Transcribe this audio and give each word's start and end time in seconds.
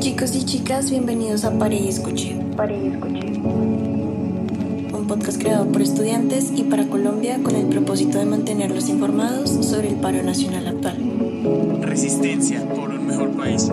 Chicos 0.00 0.34
y 0.34 0.44
chicas, 0.44 0.90
bienvenidos 0.90 1.44
a 1.44 1.58
Pare 1.58 1.76
y 1.76 1.88
Escuche. 1.88 2.36
Pare 2.56 2.78
y 2.78 2.88
Escuche. 2.88 3.26
Un 4.92 5.06
podcast 5.06 5.40
creado 5.40 5.66
por 5.66 5.82
estudiantes 5.82 6.52
y 6.54 6.64
para 6.64 6.86
Colombia 6.88 7.38
con 7.42 7.54
el 7.56 7.66
propósito 7.66 8.18
de 8.18 8.26
mantenerlos 8.26 8.88
informados 8.88 9.50
sobre 9.66 9.88
el 9.88 9.96
paro 9.96 10.22
nacional 10.22 10.66
actual. 10.68 11.80
Resistencia 11.80 12.66
por 12.74 12.90
un 12.90 13.06
mejor 13.06 13.30
país. 13.30 13.70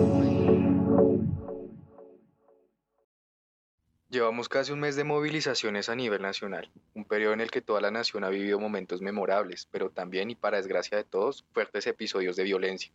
Llevamos 4.18 4.48
casi 4.48 4.72
un 4.72 4.80
mes 4.80 4.96
de 4.96 5.04
movilizaciones 5.04 5.88
a 5.88 5.94
nivel 5.94 6.20
nacional, 6.20 6.68
un 6.92 7.04
periodo 7.04 7.34
en 7.34 7.40
el 7.40 7.52
que 7.52 7.62
toda 7.62 7.80
la 7.80 7.92
nación 7.92 8.24
ha 8.24 8.28
vivido 8.30 8.58
momentos 8.58 9.00
memorables, 9.00 9.68
pero 9.70 9.90
también, 9.90 10.28
y 10.28 10.34
para 10.34 10.56
desgracia 10.56 10.96
de 10.96 11.04
todos, 11.04 11.44
fuertes 11.52 11.86
episodios 11.86 12.34
de 12.34 12.42
violencia. 12.42 12.90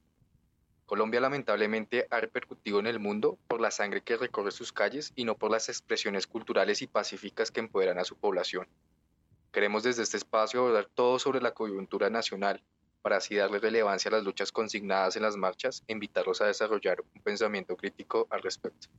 Colombia 0.86 1.22
lamentablemente 1.22 2.08
ha 2.10 2.20
repercutido 2.20 2.78
en 2.82 2.88
el 2.88 3.00
mundo 3.00 3.38
por 3.48 3.62
la 3.62 3.72
sangre 3.72 4.02
que 4.02 4.18
recorre 4.18 4.52
sus 4.52 4.74
calles 4.74 5.14
y 5.16 5.24
no 5.24 5.36
por 5.36 5.50
las 5.50 5.70
expresiones 5.70 6.28
culturales 6.28 6.82
y 6.82 6.88
pacíficas 6.88 7.52
que 7.52 7.62
empoderan 7.62 8.00
a 8.00 8.04
su 8.04 8.18
población. 8.18 8.68
Queremos 9.54 9.84
desde 9.84 10.04
este 10.04 10.18
espacio 10.18 10.60
abordar 10.60 10.90
todo 10.94 11.20
sobre 11.20 11.40
la 11.40 11.54
coyuntura 11.54 12.10
nacional, 12.10 12.62
para 13.02 13.16
así 13.16 13.36
darle 13.36 13.60
relevancia 13.60 14.10
a 14.10 14.16
las 14.16 14.26
luchas 14.26 14.52
consignadas 14.52 15.16
en 15.16 15.22
las 15.22 15.38
marchas 15.38 15.86
e 15.88 15.94
invitarlos 15.94 16.42
a 16.42 16.48
desarrollar 16.48 17.00
un 17.00 17.22
pensamiento 17.22 17.78
crítico 17.78 18.28
al 18.30 18.42
respecto. 18.42 18.90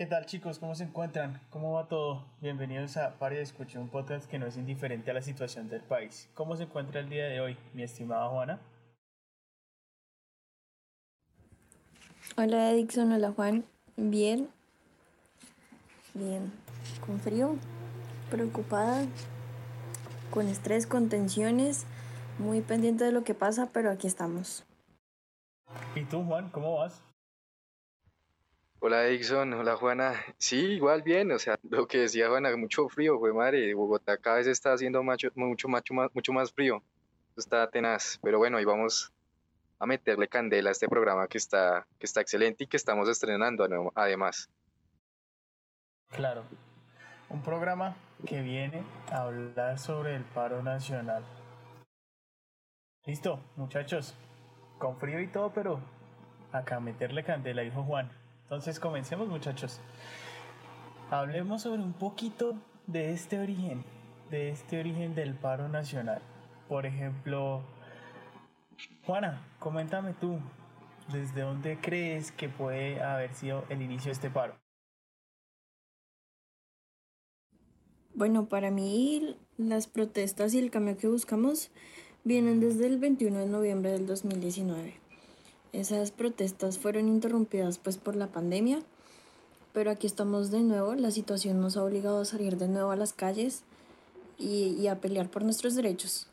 ¿Qué 0.00 0.06
tal 0.06 0.24
chicos? 0.24 0.58
¿Cómo 0.58 0.74
se 0.74 0.84
encuentran? 0.84 1.38
¿Cómo 1.50 1.74
va 1.74 1.86
todo? 1.86 2.24
Bienvenidos 2.40 2.96
a 2.96 3.10
de 3.20 3.42
Escuche, 3.42 3.78
un 3.78 3.90
podcast 3.90 4.30
que 4.30 4.38
no 4.38 4.46
es 4.46 4.56
indiferente 4.56 5.10
a 5.10 5.12
la 5.12 5.20
situación 5.20 5.68
del 5.68 5.82
país. 5.82 6.30
¿Cómo 6.32 6.56
se 6.56 6.62
encuentra 6.62 7.00
el 7.00 7.10
día 7.10 7.26
de 7.26 7.42
hoy, 7.42 7.58
mi 7.74 7.82
estimada 7.82 8.26
Juana? 8.30 8.58
Hola 12.38 12.70
Edison, 12.70 13.12
hola 13.12 13.30
Juan. 13.32 13.66
Bien. 13.98 14.48
Bien. 16.14 16.50
Con 17.04 17.20
frío, 17.20 17.56
preocupada, 18.30 19.04
con 20.30 20.48
estrés, 20.48 20.86
con 20.86 21.10
tensiones, 21.10 21.84
muy 22.38 22.62
pendiente 22.62 23.04
de 23.04 23.12
lo 23.12 23.22
que 23.22 23.34
pasa, 23.34 23.68
pero 23.70 23.90
aquí 23.90 24.06
estamos. 24.06 24.64
¿Y 25.94 26.06
tú, 26.06 26.24
Juan, 26.24 26.48
cómo 26.48 26.76
vas? 26.76 27.02
Hola 28.82 29.02
Dixon, 29.02 29.52
hola 29.52 29.76
Juana. 29.76 30.14
Sí, 30.38 30.56
igual 30.56 31.02
bien, 31.02 31.30
o 31.32 31.38
sea, 31.38 31.58
lo 31.68 31.86
que 31.86 31.98
decía 31.98 32.30
Juana, 32.30 32.56
mucho 32.56 32.88
frío, 32.88 33.18
fue 33.18 33.30
madre. 33.30 33.74
Bogotá 33.74 34.16
cada 34.16 34.36
vez 34.36 34.46
está 34.46 34.72
haciendo 34.72 35.02
mucho, 35.02 35.30
más, 35.68 35.82
mucho 36.14 36.32
más 36.32 36.50
frío. 36.50 36.82
Está 37.36 37.68
tenaz, 37.68 38.18
pero 38.22 38.38
bueno, 38.38 38.56
ahí 38.56 38.64
vamos 38.64 39.12
a 39.78 39.84
meterle 39.84 40.28
candela 40.28 40.70
a 40.70 40.72
este 40.72 40.88
programa 40.88 41.28
que 41.28 41.36
está, 41.36 41.86
que 41.98 42.06
está 42.06 42.22
excelente 42.22 42.64
y 42.64 42.66
que 42.68 42.78
estamos 42.78 43.06
estrenando 43.10 43.68
además. 43.94 44.48
Claro, 46.08 46.44
un 47.28 47.42
programa 47.42 47.96
que 48.26 48.40
viene 48.40 48.82
a 49.12 49.24
hablar 49.24 49.78
sobre 49.78 50.16
el 50.16 50.24
paro 50.24 50.62
nacional. 50.62 51.22
Listo, 53.04 53.40
muchachos, 53.56 54.16
con 54.78 54.96
frío 54.96 55.20
y 55.20 55.26
todo, 55.26 55.52
pero 55.52 55.80
acá 56.50 56.80
meterle 56.80 57.22
candela, 57.24 57.60
dijo 57.60 57.82
Juan. 57.82 58.19
Entonces 58.50 58.80
comencemos 58.80 59.28
muchachos. 59.28 59.78
Hablemos 61.08 61.62
sobre 61.62 61.82
un 61.82 61.92
poquito 61.92 62.56
de 62.88 63.12
este 63.12 63.38
origen, 63.38 63.84
de 64.28 64.50
este 64.50 64.80
origen 64.80 65.14
del 65.14 65.34
paro 65.34 65.68
nacional. 65.68 66.20
Por 66.68 66.84
ejemplo, 66.84 67.62
Juana, 69.06 69.46
coméntame 69.60 70.14
tú, 70.14 70.40
¿desde 71.12 71.42
dónde 71.42 71.78
crees 71.80 72.32
que 72.32 72.48
puede 72.48 73.00
haber 73.00 73.32
sido 73.34 73.64
el 73.68 73.82
inicio 73.82 74.06
de 74.06 74.14
este 74.14 74.30
paro? 74.30 74.56
Bueno, 78.14 78.48
para 78.48 78.72
mí 78.72 79.36
las 79.58 79.86
protestas 79.86 80.54
y 80.54 80.58
el 80.58 80.72
cambio 80.72 80.98
que 80.98 81.06
buscamos 81.06 81.70
vienen 82.24 82.58
desde 82.58 82.88
el 82.88 82.98
21 82.98 83.38
de 83.38 83.46
noviembre 83.46 83.92
del 83.92 84.08
2019. 84.08 85.09
Esas 85.72 86.10
protestas 86.10 86.78
fueron 86.78 87.08
interrumpidas 87.08 87.78
pues 87.78 87.96
por 87.96 88.16
la 88.16 88.26
pandemia, 88.26 88.80
pero 89.72 89.90
aquí 89.90 90.06
estamos 90.06 90.50
de 90.50 90.60
nuevo, 90.60 90.94
la 90.94 91.10
situación 91.10 91.60
nos 91.60 91.76
ha 91.76 91.84
obligado 91.84 92.20
a 92.20 92.24
salir 92.24 92.56
de 92.56 92.68
nuevo 92.68 92.90
a 92.90 92.96
las 92.96 93.12
calles 93.12 93.62
y, 94.36 94.74
y 94.80 94.88
a 94.88 95.00
pelear 95.00 95.28
por 95.30 95.44
nuestros 95.44 95.76
derechos. 95.76 96.26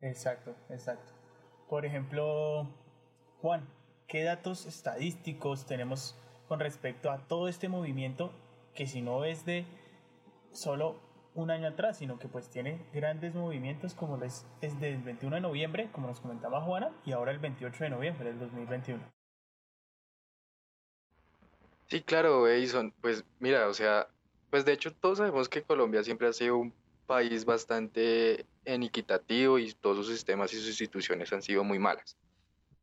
Exacto, 0.00 0.54
exacto. 0.68 1.12
Por 1.68 1.84
ejemplo, 1.84 2.66
Juan, 3.42 3.68
¿qué 4.06 4.22
datos 4.22 4.66
estadísticos 4.66 5.66
tenemos 5.66 6.14
con 6.48 6.60
respecto 6.60 7.10
a 7.10 7.18
todo 7.26 7.48
este 7.48 7.68
movimiento 7.68 8.32
que 8.74 8.86
si 8.86 9.02
no 9.02 9.24
es 9.24 9.44
de 9.44 9.66
solo 10.52 10.96
un 11.34 11.50
año 11.50 11.68
atrás, 11.68 11.98
sino 11.98 12.18
que 12.18 12.28
pues 12.28 12.48
tiene 12.50 12.84
grandes 12.92 13.34
movimientos 13.34 13.94
como 13.94 14.22
es, 14.22 14.46
es 14.60 14.78
del 14.80 15.02
21 15.02 15.36
de 15.36 15.42
noviembre, 15.42 15.88
como 15.92 16.06
nos 16.06 16.20
comentaba 16.20 16.60
Juana, 16.60 16.92
y 17.04 17.12
ahora 17.12 17.32
el 17.32 17.38
28 17.38 17.84
de 17.84 17.90
noviembre 17.90 18.28
del 18.28 18.38
2021. 18.38 19.00
Sí, 21.88 22.02
claro, 22.02 22.46
Edison. 22.46 22.92
Pues 23.00 23.24
mira, 23.40 23.66
o 23.68 23.74
sea, 23.74 24.08
pues 24.50 24.64
de 24.64 24.72
hecho 24.72 24.92
todos 24.92 25.18
sabemos 25.18 25.48
que 25.48 25.62
Colombia 25.62 26.04
siempre 26.04 26.28
ha 26.28 26.32
sido 26.32 26.56
un 26.56 26.72
país 27.06 27.44
bastante 27.44 28.46
inequitativo 28.64 29.58
y 29.58 29.72
todos 29.72 30.06
sus 30.06 30.14
sistemas 30.14 30.52
y 30.52 30.56
sus 30.56 30.68
instituciones 30.68 31.32
han 31.32 31.42
sido 31.42 31.64
muy 31.64 31.80
malas. 31.80 32.16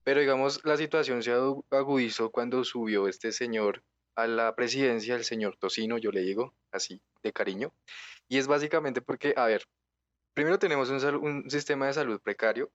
Pero 0.03 0.19
digamos, 0.19 0.61
la 0.65 0.75
situación 0.77 1.23
se 1.23 1.33
agudizó 1.71 2.29
cuando 2.29 2.63
subió 2.63 3.07
este 3.07 3.31
señor 3.31 3.83
a 4.17 4.27
la 4.27 4.53
presidencia, 4.55 5.15
el 5.15 5.23
señor 5.23 5.55
Tocino, 5.57 5.97
yo 5.99 6.11
le 6.11 6.21
digo 6.21 6.55
así 6.71 7.01
de 7.23 7.31
cariño, 7.31 7.73
y 8.27 8.39
es 8.39 8.47
básicamente 8.47 9.01
porque, 9.01 9.33
a 9.37 9.45
ver, 9.45 9.63
primero 10.33 10.59
tenemos 10.59 10.89
un, 10.89 11.49
sistema 11.49 11.87
de 11.87 11.93
salud 11.93 12.19
precario, 12.19 12.71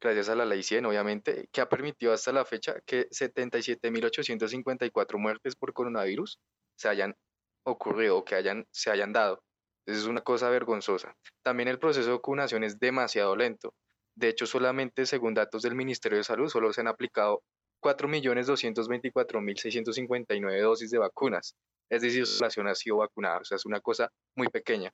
gracias 0.00 0.28
a 0.28 0.34
la 0.34 0.44
ley 0.44 0.62
100, 0.62 0.84
obviamente, 0.84 1.48
que 1.50 1.62
ha 1.62 1.68
permitido 1.68 2.12
hasta 2.12 2.30
la 2.30 2.44
fecha 2.44 2.76
que 2.84 3.08
77.854 3.08 5.18
muertes 5.18 5.56
por 5.56 5.72
coronavirus 5.72 6.38
se 6.76 6.88
hayan 6.88 7.16
ocurrido 7.64 8.18
o 8.18 8.24
que 8.24 8.34
hayan, 8.34 8.66
se 8.70 8.90
hayan 8.90 9.14
dado. 9.14 9.42
Es 9.86 10.04
una 10.04 10.20
cosa 10.20 10.50
vergonzosa. 10.50 11.16
También 11.42 11.68
el 11.68 11.78
proceso 11.78 12.06
de 12.06 12.16
vacunación 12.16 12.64
es 12.64 12.78
demasiado 12.78 13.34
lento. 13.34 13.74
De 14.14 14.28
hecho, 14.28 14.46
solamente 14.46 15.06
según 15.06 15.32
datos 15.32 15.62
del 15.62 15.74
Ministerio 15.74 16.18
de 16.18 16.24
Salud, 16.24 16.48
solo 16.48 16.72
se 16.72 16.82
han 16.82 16.88
aplicado 16.88 17.42
4.224.659 17.84 20.62
dosis 20.62 20.90
de 20.90 20.98
vacunas. 20.98 21.54
Es 21.90 22.02
decir, 22.02 22.26
su 22.26 22.38
población 22.38 22.66
ha 22.68 22.74
sido 22.74 22.96
vacunada. 22.96 23.38
O 23.38 23.44
sea, 23.44 23.54
es 23.56 23.66
una 23.66 23.80
cosa 23.80 24.10
muy 24.34 24.48
pequeña. 24.48 24.90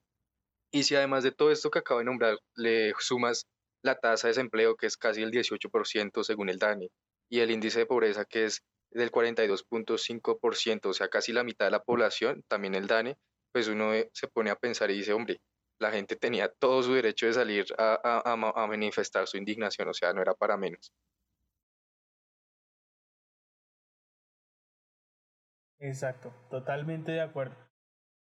Y 0.73 0.83
si 0.83 0.97
además 0.97 1.25
de 1.25 1.33
todo 1.33 1.51
esto 1.53 1.71
que 1.71 1.79
acabo 1.79 2.01
de 2.01 2.07
nombrar, 2.07 2.37
le 2.57 2.93
sumas 2.99 3.47
la 3.83 3.95
tasa 3.95 4.29
de 4.29 4.33
desempleo, 4.33 4.77
que 4.77 4.87
es 4.87 4.97
casi 4.97 5.23
el 5.23 5.31
18% 5.31 6.25
según 6.25 6.49
el 6.49 6.59
DANE, 6.59 6.89
y 7.31 7.41
el 7.41 7.51
índice 7.51 7.81
de 7.81 7.87
pobreza, 7.87 8.25
que 8.25 8.45
es 8.45 8.63
del 8.91 9.11
42.5%, 9.11 10.87
o 10.87 10.93
sea, 10.93 11.09
casi 11.09 11.33
la 11.33 11.45
mitad 11.45 11.67
de 11.67 11.71
la 11.71 11.83
población, 11.83 12.43
también 12.49 12.75
el 12.75 12.87
DANE, 12.87 13.17
pues 13.53 13.69
uno 13.69 13.93
se 14.13 14.29
pone 14.29 14.51
a 14.51 14.57
pensar 14.57 14.91
y 14.91 14.99
dice, 14.99 15.13
hombre, 15.13 15.41
la 15.81 15.91
gente 15.91 16.17
tenía 16.17 16.49
todo 16.49 16.83
su 16.83 16.93
derecho 16.93 17.27
de 17.27 17.33
salir 17.33 17.65
a, 17.79 18.37
manifestar 18.69 19.27
su 19.27 19.39
indignación, 19.39 19.89
o 19.89 19.95
sea, 19.95 20.13
no 20.13 20.21
era 20.21 20.35
para 20.35 20.57
menos. 20.57 20.93
Exacto, 25.81 26.33
totalmente 26.51 27.11
de 27.13 27.23
acuerdo. 27.23 27.57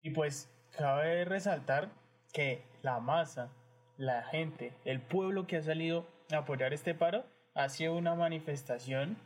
Y 0.02 0.12
pues 0.12 0.50
cabe 0.78 1.26
resaltar 1.26 1.90
que 2.34 2.64
la 2.82 3.00
masa, 3.00 3.50
la 3.98 4.24
gente, 4.24 4.74
el 4.86 5.02
pueblo 5.02 5.48
que 5.48 5.58
ha 5.58 5.62
salido 5.64 6.08
a 6.32 6.38
apoyar 6.38 6.74
este 6.74 6.94
paro 6.94 7.26
ha 7.56 7.68
sido 7.70 7.96
una 7.96 8.16
manifestación 8.16 9.18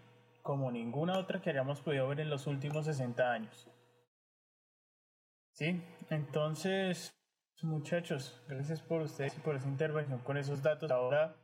como 0.41 0.71
ninguna 0.71 1.17
otra 1.19 1.41
que 1.41 1.49
hayamos 1.49 1.81
podido 1.81 2.07
ver 2.07 2.21
en 2.21 2.29
los 2.29 2.47
últimos 2.47 2.85
60 2.85 3.31
años. 3.31 3.69
Sí, 5.51 5.81
entonces, 6.09 7.15
muchachos, 7.61 8.41
gracias 8.47 8.81
por 8.81 9.01
ustedes 9.01 9.37
y 9.37 9.39
por 9.39 9.55
esa 9.55 9.67
intervención 9.67 10.19
con 10.19 10.37
esos 10.37 10.61
datos. 10.61 10.91
Ahora 10.91 11.35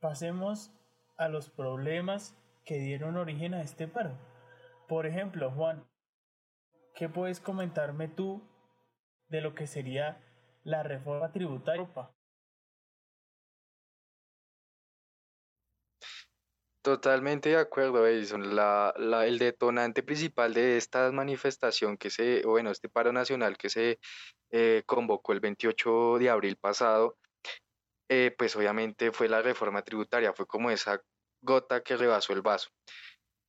pasemos 0.00 0.72
a 1.16 1.28
los 1.28 1.50
problemas 1.50 2.34
que 2.64 2.78
dieron 2.78 3.16
origen 3.16 3.54
a 3.54 3.62
este 3.62 3.86
paro. 3.88 4.16
Por 4.88 5.06
ejemplo, 5.06 5.50
Juan, 5.50 5.84
¿qué 7.00 7.08
puedes 7.08 7.40
comentarme 7.40 8.08
tú 8.08 8.42
de 9.28 9.40
lo 9.40 9.54
que 9.54 9.66
sería 9.66 10.20
la 10.64 10.82
reforma 10.82 11.32
tributaria? 11.32 11.88
Totalmente 16.82 17.48
de 17.48 17.56
acuerdo, 17.56 18.06
Edison. 18.06 18.44
El 19.24 19.38
detonante 19.38 20.02
principal 20.02 20.52
de 20.52 20.76
esta 20.76 21.10
manifestación 21.10 21.96
que 21.96 22.10
se, 22.10 22.42
bueno, 22.44 22.70
este 22.70 22.90
paro 22.90 23.14
nacional 23.14 23.56
que 23.56 23.70
se 23.70 23.98
eh, 24.50 24.82
convocó 24.84 25.32
el 25.32 25.40
28 25.40 26.18
de 26.18 26.28
abril 26.28 26.56
pasado, 26.56 27.16
eh, 28.10 28.34
pues 28.36 28.54
obviamente 28.56 29.10
fue 29.10 29.26
la 29.26 29.40
reforma 29.40 29.80
tributaria, 29.80 30.34
fue 30.34 30.46
como 30.46 30.70
esa 30.70 31.02
gota 31.40 31.82
que 31.82 31.96
rebasó 31.96 32.34
el 32.34 32.42
vaso. 32.42 32.68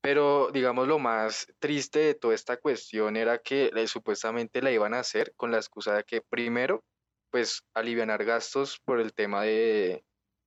Pero 0.02 0.50
digamos 0.52 0.88
lo 0.88 0.98
más 0.98 1.48
triste 1.60 2.00
de 2.00 2.16
toda 2.16 2.34
esta 2.34 2.58
cuestión 2.58 3.16
era 3.16 3.38
que 3.38 3.72
eh, 3.76 3.88
supuestamente 3.88 4.62
la 4.62 4.72
iban 4.72 4.94
a 4.94 5.00
hacer 5.00 5.34
con 5.36 5.52
la 5.52 5.58
excusa 5.58 5.96
de 5.96 6.04
que 6.04 6.22
primero, 6.22 6.84
pues 7.30 7.64
alivianar 7.76 8.26
gastos 8.26 8.80
por 8.84 9.00
el 9.00 9.14
tema 9.14 9.44
de, 9.44 10.04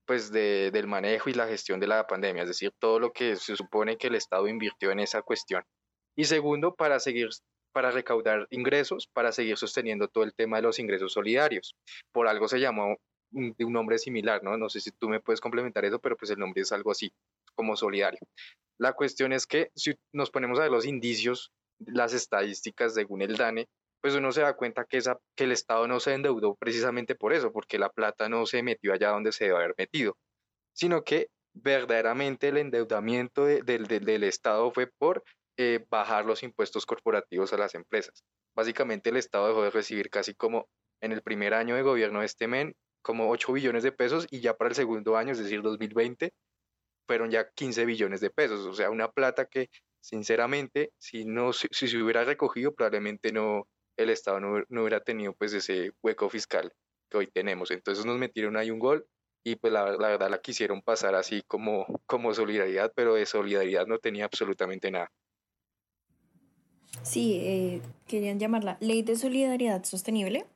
pues 0.07 0.33
de, 0.33 0.71
del 0.73 0.87
manejo 0.87 1.31
y 1.31 1.35
la 1.35 1.47
gestión 1.47 1.81
de 1.81 1.87
la 1.87 2.07
pandemia, 2.07 2.43
es 2.43 2.49
decir, 2.49 2.73
todo 2.79 2.99
lo 2.99 3.13
que 3.13 3.37
se 3.37 3.57
supone 3.57 3.97
que 3.97 4.09
el 4.09 4.17
Estado 4.17 4.49
invirtió 4.49 4.91
en 4.91 5.01
esa 5.01 5.23
cuestión. 5.23 5.63
Y 6.17 6.25
segundo, 6.25 6.75
para 6.75 7.01
seguir, 7.01 7.29
para 7.73 7.91
recaudar 7.91 8.47
ingresos, 8.51 9.09
para 9.13 9.33
seguir 9.33 9.57
sosteniendo 9.57 10.09
todo 10.09 10.25
el 10.25 10.35
tema 10.35 10.57
de 10.57 10.63
los 10.63 10.79
ingresos 10.79 11.13
solidarios. 11.13 11.75
Por 12.13 12.29
algo 12.29 12.49
se 12.49 12.61
llamó 12.61 12.97
de 13.31 13.65
un 13.65 13.73
nombre 13.73 13.99
similar, 13.99 14.43
¿no? 14.43 14.57
No 14.57 14.69
sé 14.69 14.81
si 14.81 14.91
tú 14.93 15.09
me 15.09 15.21
puedes 15.21 15.41
complementar 15.41 15.85
eso, 15.85 15.99
pero 15.99 16.17
pues 16.17 16.31
el 16.31 16.39
nombre 16.39 16.63
es 16.63 16.73
algo 16.73 16.91
así, 16.91 17.13
como 17.55 17.77
solidario. 17.77 18.21
La 18.79 18.93
cuestión 18.93 19.33
es 19.33 19.47
que 19.47 19.71
si 19.75 19.95
nos 20.13 20.31
ponemos 20.31 20.59
a 20.59 20.63
ver 20.63 20.71
los 20.71 20.87
indicios, 20.87 21.53
las 21.79 22.13
estadísticas 22.13 22.95
según 22.95 23.23
el 23.23 23.37
DANE, 23.37 23.67
pues 24.01 24.15
uno 24.15 24.33
se 24.33 24.43
da 24.43 24.55
cuenta 24.55 24.85
que, 24.85 24.99
esa, 24.99 25.17
que 25.35 25.45
el 25.45 25.53
Estado 25.53 25.89
no 25.89 25.99
se 25.99 26.13
endeudó 26.13 26.57
precisamente 26.57 27.15
por 27.15 27.33
eso, 27.33 27.53
porque 27.53 27.79
la 27.79 27.89
plata 27.89 28.29
no 28.29 28.45
se 28.47 28.63
metió 28.63 28.93
allá 28.93 29.11
donde 29.11 29.33
se 29.33 29.45
debe 29.45 29.57
haber 29.57 29.75
metido, 29.79 30.17
sino 30.75 31.05
que 31.05 31.29
verdaderamente 31.55 32.49
el 32.49 32.59
endeudamiento 32.59 33.45
de- 33.47 33.63
del, 33.63 34.25
Estado 34.25 34.71
fue 34.73 34.89
por 34.99 35.23
eh, 35.57 35.87
bajar 35.89 36.27
los 36.27 36.43
impuestos 36.43 36.85
corporativos 36.85 37.53
a 37.53 37.57
las 37.57 37.75
empresas. 37.75 38.25
Básicamente 38.55 39.11
el 39.11 39.17
Estado 39.17 39.49
dejó 39.49 39.63
de 39.63 39.71
recibir 39.71 40.11
casi 40.11 40.35
como 40.35 40.67
en 41.01 41.13
el 41.13 41.23
primer 41.23 41.55
año 41.55 41.77
de 41.77 41.83
gobierno 41.83 42.21
de 42.21 42.27
este 42.27 42.49
men, 42.49 42.75
como 43.03 43.31
8 43.31 43.53
billones 43.53 43.83
de 43.85 43.93
pesos 43.93 44.27
y 44.31 44.41
ya 44.41 44.55
para 44.55 44.69
el 44.71 44.75
segundo 44.75 45.17
año, 45.17 45.33
es 45.33 45.39
decir, 45.39 45.63
2020, 45.63 46.33
fueron 47.07 47.31
ya 47.31 47.49
15 47.51 47.85
billones 47.85 48.21
de 48.21 48.31
pesos, 48.31 48.67
o 48.67 48.75
sea, 48.75 48.91
una 48.91 49.11
plata 49.11 49.47
que 49.47 49.71
sinceramente, 50.01 50.93
si 50.99 51.25
no 51.25 51.53
si, 51.53 51.69
si 51.71 51.89
se 51.89 52.03
hubiera 52.03 52.25
recogido, 52.25 52.75
probablemente 52.75 53.33
no 53.33 53.67
el 53.97 54.11
Estado 54.11 54.41
no, 54.41 54.63
no 54.69 54.83
hubiera 54.83 55.01
tenido 55.01 55.33
pues 55.35 55.53
ese 55.53 55.93
hueco 56.03 56.29
fiscal 56.29 56.73
que 57.09 57.19
hoy 57.19 57.27
tenemos. 57.27 57.71
Entonces 57.71 58.05
nos 58.05 58.19
metieron 58.19 58.57
ahí 58.57 58.71
un 58.71 58.79
gol 58.79 59.07
y 59.45 59.57
pues 59.57 59.73
la, 59.73 59.93
la 59.93 60.09
verdad 60.09 60.31
la 60.31 60.41
quisieron 60.41 60.83
pasar 60.83 61.15
así 61.15 61.43
como, 61.47 61.87
como 62.07 62.35
solidaridad, 62.35 62.93
pero 62.95 63.15
de 63.15 63.27
solidaridad 63.27 63.87
no 63.87 63.99
tenía 63.99 64.25
absolutamente 64.25 64.91
nada. 64.91 65.11
Sí, 67.03 67.41
eh, 67.43 67.83
querían 68.07 68.39
llamarla 68.39 68.79
Ley 68.81 69.03
de 69.03 69.17
Solidaridad 69.17 69.85
Sostenible, 69.85 70.47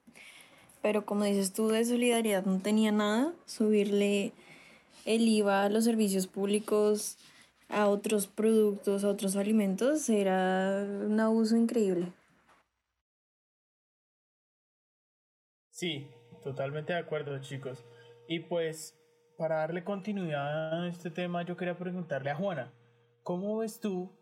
pero 0.83 1.05
como 1.05 1.25
dices 1.25 1.53
tú, 1.53 1.69
de 1.69 1.85
solidaridad 1.85 2.45
no 2.45 2.61
tenía 2.61 2.93
nada. 2.93 3.35
Subirle 3.45 4.33
el 5.09 5.27
IVA 5.27 5.65
a 5.65 5.69
los 5.71 5.85
servicios 5.85 6.27
públicos, 6.27 7.17
a 7.69 7.89
otros 7.89 8.27
productos, 8.27 9.05
a 9.05 9.09
otros 9.09 9.37
alimentos, 9.37 10.09
era 10.11 10.85
un 10.85 11.19
abuso 11.19 11.57
increíble. 11.57 12.13
Sí, 15.71 16.11
totalmente 16.45 16.93
de 16.93 16.99
acuerdo, 16.99 17.39
chicos. 17.41 17.87
Y 18.29 18.41
pues, 18.41 18.99
para 19.39 19.57
darle 19.57 19.83
continuidad 19.83 20.83
a 20.83 20.89
este 20.89 21.11
tema, 21.11 21.43
yo 21.43 21.57
quería 21.57 21.79
preguntarle 21.79 22.31
a 22.31 22.37
Juana, 22.37 22.71
¿cómo 23.23 23.57
ves 23.57 23.81
tú, 23.81 24.13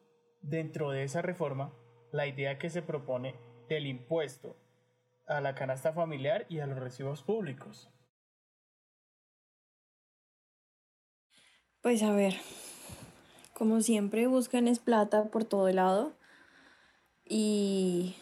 dentro 0.40 0.90
de 0.90 1.02
esa 1.02 1.20
reforma, 1.20 1.72
la 2.12 2.28
idea 2.28 2.58
que 2.58 2.70
se 2.70 2.82
propone 2.82 3.34
del 3.68 3.86
impuesto 3.86 4.56
a 5.26 5.40
la 5.40 5.56
canasta 5.56 5.92
familiar 5.92 6.46
y 6.48 6.60
a 6.60 6.66
los 6.66 6.78
recibos 6.78 7.22
públicos? 7.22 7.90
Pues 11.86 12.02
a 12.02 12.10
ver, 12.10 12.34
como 13.54 13.80
siempre 13.80 14.26
buscan 14.26 14.66
es 14.66 14.80
plata 14.80 15.26
por 15.26 15.44
todo 15.44 15.70
lado 15.70 16.10
y 17.24 18.16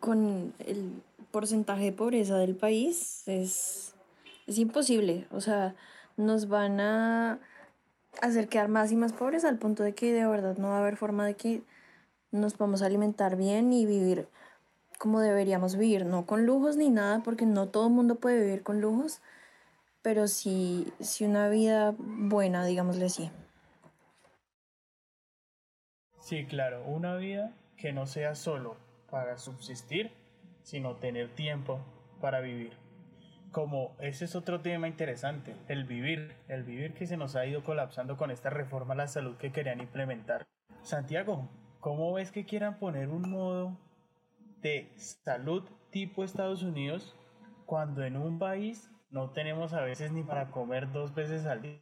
con 0.00 0.52
el 0.58 0.90
porcentaje 1.30 1.84
de 1.84 1.92
pobreza 1.92 2.36
del 2.36 2.56
país 2.56 3.22
es, 3.28 3.94
es 4.48 4.58
imposible. 4.58 5.28
O 5.30 5.40
sea, 5.40 5.76
nos 6.16 6.48
van 6.48 6.80
a 6.80 7.38
hacer 8.20 8.48
quedar 8.48 8.66
más 8.66 8.90
y 8.90 8.96
más 8.96 9.12
pobres 9.12 9.44
al 9.44 9.60
punto 9.60 9.84
de 9.84 9.94
que 9.94 10.12
de 10.12 10.26
verdad 10.26 10.56
no 10.58 10.70
va 10.70 10.78
a 10.78 10.80
haber 10.80 10.96
forma 10.96 11.24
de 11.24 11.34
que 11.34 11.62
nos 12.32 12.54
podamos 12.54 12.82
alimentar 12.82 13.36
bien 13.36 13.72
y 13.72 13.86
vivir 13.86 14.26
como 14.98 15.20
deberíamos 15.20 15.76
vivir, 15.76 16.06
no 16.06 16.26
con 16.26 16.44
lujos 16.44 16.76
ni 16.76 16.90
nada, 16.90 17.22
porque 17.22 17.46
no 17.46 17.68
todo 17.68 17.86
el 17.86 17.92
mundo 17.92 18.16
puede 18.16 18.42
vivir 18.42 18.64
con 18.64 18.80
lujos, 18.80 19.20
pero 20.02 20.28
sí, 20.28 20.92
sí 21.00 21.24
una 21.24 21.48
vida 21.48 21.94
buena, 21.98 22.64
digámosle 22.64 23.06
así. 23.06 23.30
Sí, 26.20 26.46
claro, 26.46 26.84
una 26.84 27.16
vida 27.16 27.52
que 27.76 27.92
no 27.92 28.06
sea 28.06 28.34
solo 28.34 28.76
para 29.10 29.38
subsistir, 29.38 30.12
sino 30.62 30.96
tener 30.96 31.34
tiempo 31.34 31.80
para 32.20 32.40
vivir. 32.40 32.72
Como 33.50 33.96
ese 33.98 34.26
es 34.26 34.36
otro 34.36 34.60
tema 34.60 34.86
interesante, 34.86 35.56
el 35.66 35.84
vivir, 35.84 36.36
el 36.46 36.62
vivir 36.62 36.94
que 36.94 37.06
se 37.06 37.16
nos 37.16 37.34
ha 37.34 37.46
ido 37.46 37.64
colapsando 37.64 38.16
con 38.16 38.30
esta 38.30 38.48
reforma 38.48 38.94
a 38.94 38.98
la 38.98 39.08
salud 39.08 39.36
que 39.38 39.50
querían 39.50 39.80
implementar. 39.80 40.46
Santiago, 40.82 41.48
¿cómo 41.80 42.12
ves 42.12 42.30
que 42.30 42.44
quieran 42.44 42.78
poner 42.78 43.08
un 43.08 43.28
modo 43.28 43.76
de 44.62 44.92
salud 44.96 45.68
tipo 45.90 46.22
Estados 46.22 46.62
Unidos 46.62 47.16
cuando 47.66 48.04
en 48.04 48.16
un 48.16 48.38
país 48.38 48.88
no 49.10 49.30
tenemos 49.30 49.72
a 49.72 49.82
veces 49.82 50.12
ni 50.12 50.22
para 50.22 50.50
comer 50.50 50.90
dos 50.92 51.14
veces 51.14 51.46
al 51.46 51.62
día? 51.62 51.80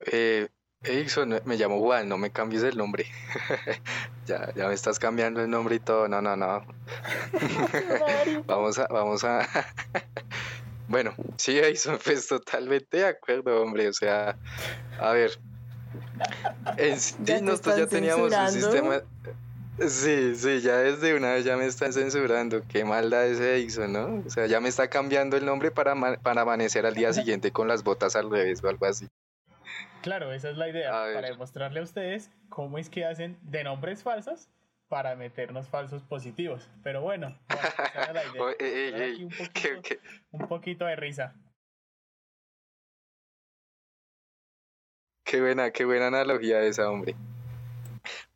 Eh, 0.00 0.48
Edison, 0.82 1.40
me 1.44 1.56
llamo 1.56 1.78
Juan, 1.80 2.08
no 2.08 2.18
me 2.18 2.32
cambies 2.32 2.62
el 2.64 2.76
nombre. 2.76 3.06
ya, 4.26 4.52
ya 4.54 4.66
me 4.66 4.74
estás 4.74 4.98
cambiando 4.98 5.40
el 5.40 5.50
nombre 5.50 5.76
y 5.76 5.80
todo. 5.80 6.08
No, 6.08 6.20
no, 6.20 6.36
no. 6.36 6.66
vamos 8.46 8.78
a, 8.78 8.86
vamos 8.88 9.22
a. 9.24 9.48
bueno, 10.88 11.14
sí, 11.36 11.58
Edison, 11.58 11.98
pues 12.04 12.26
totalmente 12.26 12.98
de 12.98 13.06
acuerdo, 13.06 13.62
hombre. 13.62 13.88
O 13.88 13.92
sea, 13.92 14.36
a 14.98 15.12
ver. 15.12 15.38
En 16.76 16.98
sí, 17.00 17.14
Ya 17.24 17.40
nosotros 17.40 17.76
ya 17.76 17.86
teníamos 17.86 18.24
un 18.26 18.30
censurando. 18.30 18.72
sistema. 18.72 19.88
Sí, 19.88 20.34
sí, 20.36 20.60
ya 20.60 20.76
desde 20.78 21.16
una 21.16 21.32
vez 21.32 21.44
ya 21.44 21.56
me 21.56 21.66
están 21.66 21.92
censurando. 21.92 22.62
Qué 22.68 22.84
maldad 22.84 23.26
ese 23.26 23.56
Edison, 23.56 23.92
¿no? 23.92 24.22
O 24.26 24.30
sea, 24.30 24.46
ya 24.46 24.60
me 24.60 24.68
está 24.68 24.88
cambiando 24.88 25.36
el 25.36 25.44
nombre 25.44 25.70
para, 25.70 25.94
para 26.18 26.42
amanecer 26.42 26.86
al 26.86 26.94
día 26.94 27.12
siguiente 27.12 27.50
con 27.52 27.68
las 27.68 27.82
botas 27.82 28.14
al 28.14 28.30
revés 28.30 28.62
o 28.62 28.68
algo 28.68 28.86
así. 28.86 29.08
Claro, 30.02 30.32
esa 30.32 30.50
es 30.50 30.56
la 30.56 30.68
idea, 30.68 30.90
para 30.90 31.28
demostrarle 31.28 31.80
a 31.80 31.82
ustedes 31.84 32.30
cómo 32.48 32.78
es 32.78 32.90
que 32.90 33.04
hacen 33.06 33.38
de 33.42 33.64
nombres 33.64 34.02
falsos 34.02 34.48
para 34.88 35.16
meternos 35.16 35.68
falsos 35.68 36.02
positivos. 36.02 36.68
Pero 36.82 37.00
bueno, 37.00 37.38
bueno, 37.48 37.62
esa 37.68 38.02
era 38.02 38.12
la 38.12 38.24
idea. 38.24 38.42
Ey, 38.60 38.66
ey, 38.72 38.94
ey, 38.94 39.12
aquí 39.12 39.24
un 39.24 39.30
qué- 39.54 39.68
poquito, 39.70 39.82
qué- 39.82 40.00
un 40.32 40.48
poquito 40.48 40.84
de 40.84 40.96
risa. 40.96 41.34
Qué 45.24 45.40
buena, 45.40 45.70
qué 45.70 45.84
buena 45.84 46.08
analogía 46.08 46.62
esa, 46.62 46.90
hombre. 46.90 47.14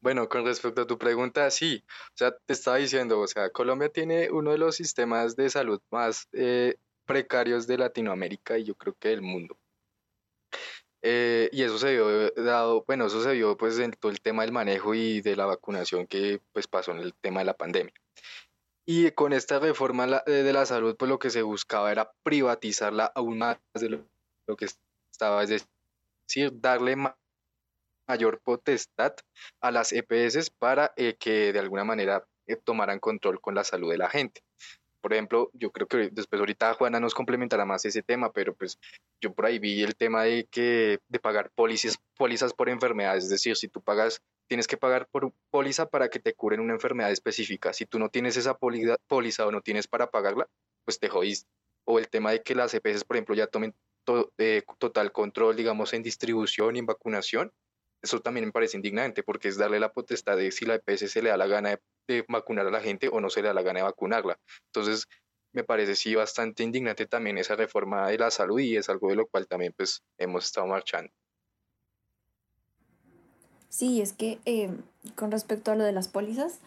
Bueno, 0.01 0.29
con 0.29 0.45
respecto 0.45 0.83
a 0.83 0.87
tu 0.87 0.99
pregunta, 0.99 1.51
sí, 1.51 1.83
o 1.89 2.17
sea, 2.17 2.31
te 2.31 2.53
estaba 2.53 2.77
diciendo, 2.77 3.19
o 3.21 3.27
sea, 3.27 3.51
Colombia 3.51 3.89
tiene 3.89 4.31
uno 4.31 4.53
de 4.53 4.59
los 4.59 4.77
sistemas 4.77 5.35
de 5.37 5.51
salud 5.51 5.81
más 5.91 6.29
eh, 6.33 6.77
precarios 7.07 7.67
de 7.67 7.79
Latinoamérica 7.79 8.59
y 8.59 8.65
yo 8.65 8.75
creo 8.75 8.95
que 8.99 9.09
del 9.09 9.23
mundo. 9.23 9.57
Eh, 11.03 11.49
y 11.53 11.63
eso 11.63 11.79
se 11.79 11.93
vio 11.93 12.31
dado, 12.33 12.85
bueno, 12.87 13.07
eso 13.07 13.23
se 13.23 13.33
vio 13.33 13.57
pues 13.57 13.79
en 13.79 13.93
todo 13.93 14.11
el 14.11 14.21
tema 14.21 14.43
del 14.43 14.53
manejo 14.53 14.95
y 14.95 15.21
de 15.21 15.37
la 15.37 15.47
vacunación 15.47 16.07
que 16.07 16.41
pues 16.53 16.67
pasó 16.67 16.93
en 16.93 16.99
el 16.99 17.15
tema 17.15 17.41
de 17.41 17.47
la 17.47 17.57
pandemia. 17.57 17.95
Y 18.87 19.11
con 19.13 19.33
esta 19.33 19.59
reforma 19.59 20.23
eh, 20.27 20.31
de 20.31 20.53
la 20.53 20.67
salud, 20.67 20.97
pues 20.97 21.09
lo 21.09 21.19
que 21.19 21.31
se 21.31 21.43
buscaba 21.43 21.91
era 21.91 22.13
privatizarla 22.23 23.11
aún 23.15 23.39
más 23.39 23.59
de 23.75 23.89
lo, 23.91 24.57
que 24.57 24.67
estaba, 25.11 25.43
es 25.43 25.67
darle 26.53 26.97
ma- 26.97 27.17
mayor 28.09 28.41
potestad 28.41 29.15
a 29.61 29.71
las 29.71 29.93
EPS 29.93 30.51
para 30.59 30.93
eh, 30.97 31.17
que 31.19 31.53
de 31.53 31.59
alguna 31.59 31.85
manera 31.85 32.27
eh, 32.47 32.57
tomaran 32.57 33.01
control 33.01 33.41
con 33.41 33.55
la 33.55 33.65
salud 33.65 33.91
de 33.91 33.99
la 33.99 34.11
gente. 34.11 34.43
Por 35.01 35.13
ejemplo, 35.13 35.51
yo 35.53 35.71
creo 35.71 35.87
que 35.87 36.09
después 36.11 36.41
ahorita 36.41 36.75
Juana 36.75 36.99
nos 36.99 37.15
complementará 37.15 37.65
más 37.65 37.85
ese 37.85 38.03
tema, 38.03 38.33
pero 38.33 38.55
pues 38.55 38.79
yo 39.21 39.33
por 39.33 39.47
ahí 39.47 39.59
vi 39.59 39.83
el 39.83 39.95
tema 39.95 40.25
de 40.25 40.47
que 40.51 40.99
de 41.09 41.19
pagar 41.21 41.51
pólizas, 41.55 41.99
pólizas 42.17 42.53
por 42.55 42.69
enfermedades, 42.69 43.25
es 43.25 43.31
decir, 43.31 43.57
si 43.57 43.69
tú 43.69 43.81
pagas 43.81 44.21
tienes 44.49 44.67
que 44.67 44.77
pagar 44.77 45.09
por 45.09 45.33
póliza 45.51 45.89
para 45.89 46.09
que 46.09 46.19
te 46.21 46.35
curen 46.35 46.61
una 46.61 46.75
enfermedad 46.75 47.11
específica. 47.11 47.73
Si 47.73 47.87
tú 47.87 47.99
no 47.99 48.09
tienes 48.09 48.37
esa 48.37 48.57
póliza 48.57 49.47
o 49.47 49.51
no 49.51 49.61
tienes 49.61 49.89
para 49.89 50.11
pagarla, 50.11 50.49
pues 50.85 50.99
te 50.99 51.09
jodiste. 51.09 51.49
O 51.85 51.99
el 51.99 52.09
tema 52.09 52.33
de 52.33 52.43
que 52.43 52.55
las 52.55 52.75
EPS, 52.75 53.05
por 53.05 53.17
ejemplo, 53.17 53.35
ya 53.35 53.47
tomen 53.47 53.75
eh, 54.39 54.63
total 54.79 55.13
control, 55.13 55.57
digamos, 55.57 55.93
en 55.93 56.03
distribución 56.03 56.77
y 56.77 56.79
en 56.81 56.87
vacunación, 56.87 57.53
eso 58.03 58.21
también 58.21 58.47
me 58.47 58.53
parece 58.53 58.77
indignante 58.77 59.23
porque 59.23 59.49
es 59.49 59.57
darle 59.57 59.81
la 59.81 59.93
potestad 59.93 60.37
de 60.37 60.53
si 60.53 60.65
la 60.65 60.77
EPS 60.77 61.11
se 61.11 61.23
le 61.23 61.31
da 61.31 61.37
la 61.37 61.47
gana 61.47 61.79
de, 62.07 62.25
vacunar 62.29 62.67
a 62.67 62.71
la 62.71 62.81
gente 62.81 63.09
o 63.09 63.21
no 63.21 63.31
se 63.31 63.43
le 63.43 63.49
da 63.49 63.55
la 63.55 63.63
gana 63.63 63.81
de 63.81 63.85
vacunarla. 63.85 64.39
Entonces, 64.67 65.09
me 65.53 65.65
parece 65.65 65.97
sí 65.97 66.15
bastante 66.15 66.63
indignante 66.63 67.07
también 67.07 67.39
esa 67.39 67.57
reforma 67.57 68.09
de 68.09 68.19
la 68.19 68.31
salud 68.31 68.61
y 68.61 68.77
es 68.77 68.89
algo 68.89 69.09
de 69.09 69.17
lo 69.17 69.27
cual 69.27 69.49
también 69.49 69.73
pues 69.77 70.03
hemos 70.19 70.45
estado 70.45 70.67
marchando. 70.67 71.11
Sí, 73.69 74.01
es 74.01 74.13
que 74.13 74.39
eh, 74.45 74.71
con 75.17 75.31
respecto 75.31 75.71
a 75.71 75.75
lo 75.75 75.85
de 75.85 75.93
las 75.93 76.09
pólizas, 76.09 76.61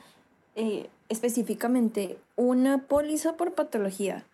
eh, 0.56 0.90
específicamente 1.08 2.18
una 2.36 2.88
póliza 2.88 3.38
por 3.38 3.54
patología. 3.54 4.26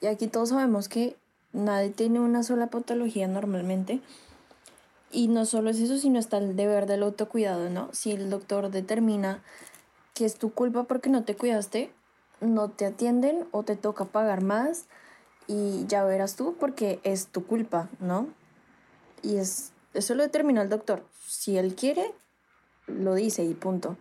Y 0.00 0.06
aquí 0.06 0.26
todos 0.26 0.48
sabemos 0.48 0.88
que 0.88 1.16
nadie 1.52 1.90
tiene 1.90 2.20
una 2.20 2.42
sola 2.42 2.68
patología 2.68 3.28
normalmente. 3.28 4.00
Y 5.12 5.28
no 5.28 5.44
solo 5.44 5.70
es 5.70 5.80
eso, 5.80 5.98
sino 5.98 6.18
está 6.18 6.38
el 6.38 6.54
deber 6.54 6.86
del 6.86 7.02
autocuidado, 7.02 7.68
¿no? 7.68 7.92
Si 7.92 8.12
el 8.12 8.30
doctor 8.30 8.70
determina 8.70 9.42
que 10.14 10.24
es 10.24 10.38
tu 10.38 10.52
culpa 10.52 10.84
porque 10.84 11.10
no 11.10 11.24
te 11.24 11.34
cuidaste, 11.36 11.92
no 12.40 12.68
te 12.70 12.86
atienden 12.86 13.46
o 13.50 13.64
te 13.64 13.76
toca 13.76 14.04
pagar 14.04 14.42
más 14.42 14.86
y 15.46 15.84
ya 15.86 16.04
verás 16.04 16.36
tú 16.36 16.56
porque 16.60 17.00
es 17.02 17.26
tu 17.26 17.44
culpa, 17.44 17.88
¿no? 17.98 18.28
Y 19.22 19.36
es, 19.36 19.72
eso 19.94 20.14
lo 20.14 20.22
determina 20.22 20.62
el 20.62 20.68
doctor. 20.68 21.04
Si 21.26 21.58
él 21.58 21.74
quiere, 21.74 22.12
lo 22.86 23.14
dice 23.14 23.44
y 23.44 23.54
punto. 23.54 23.96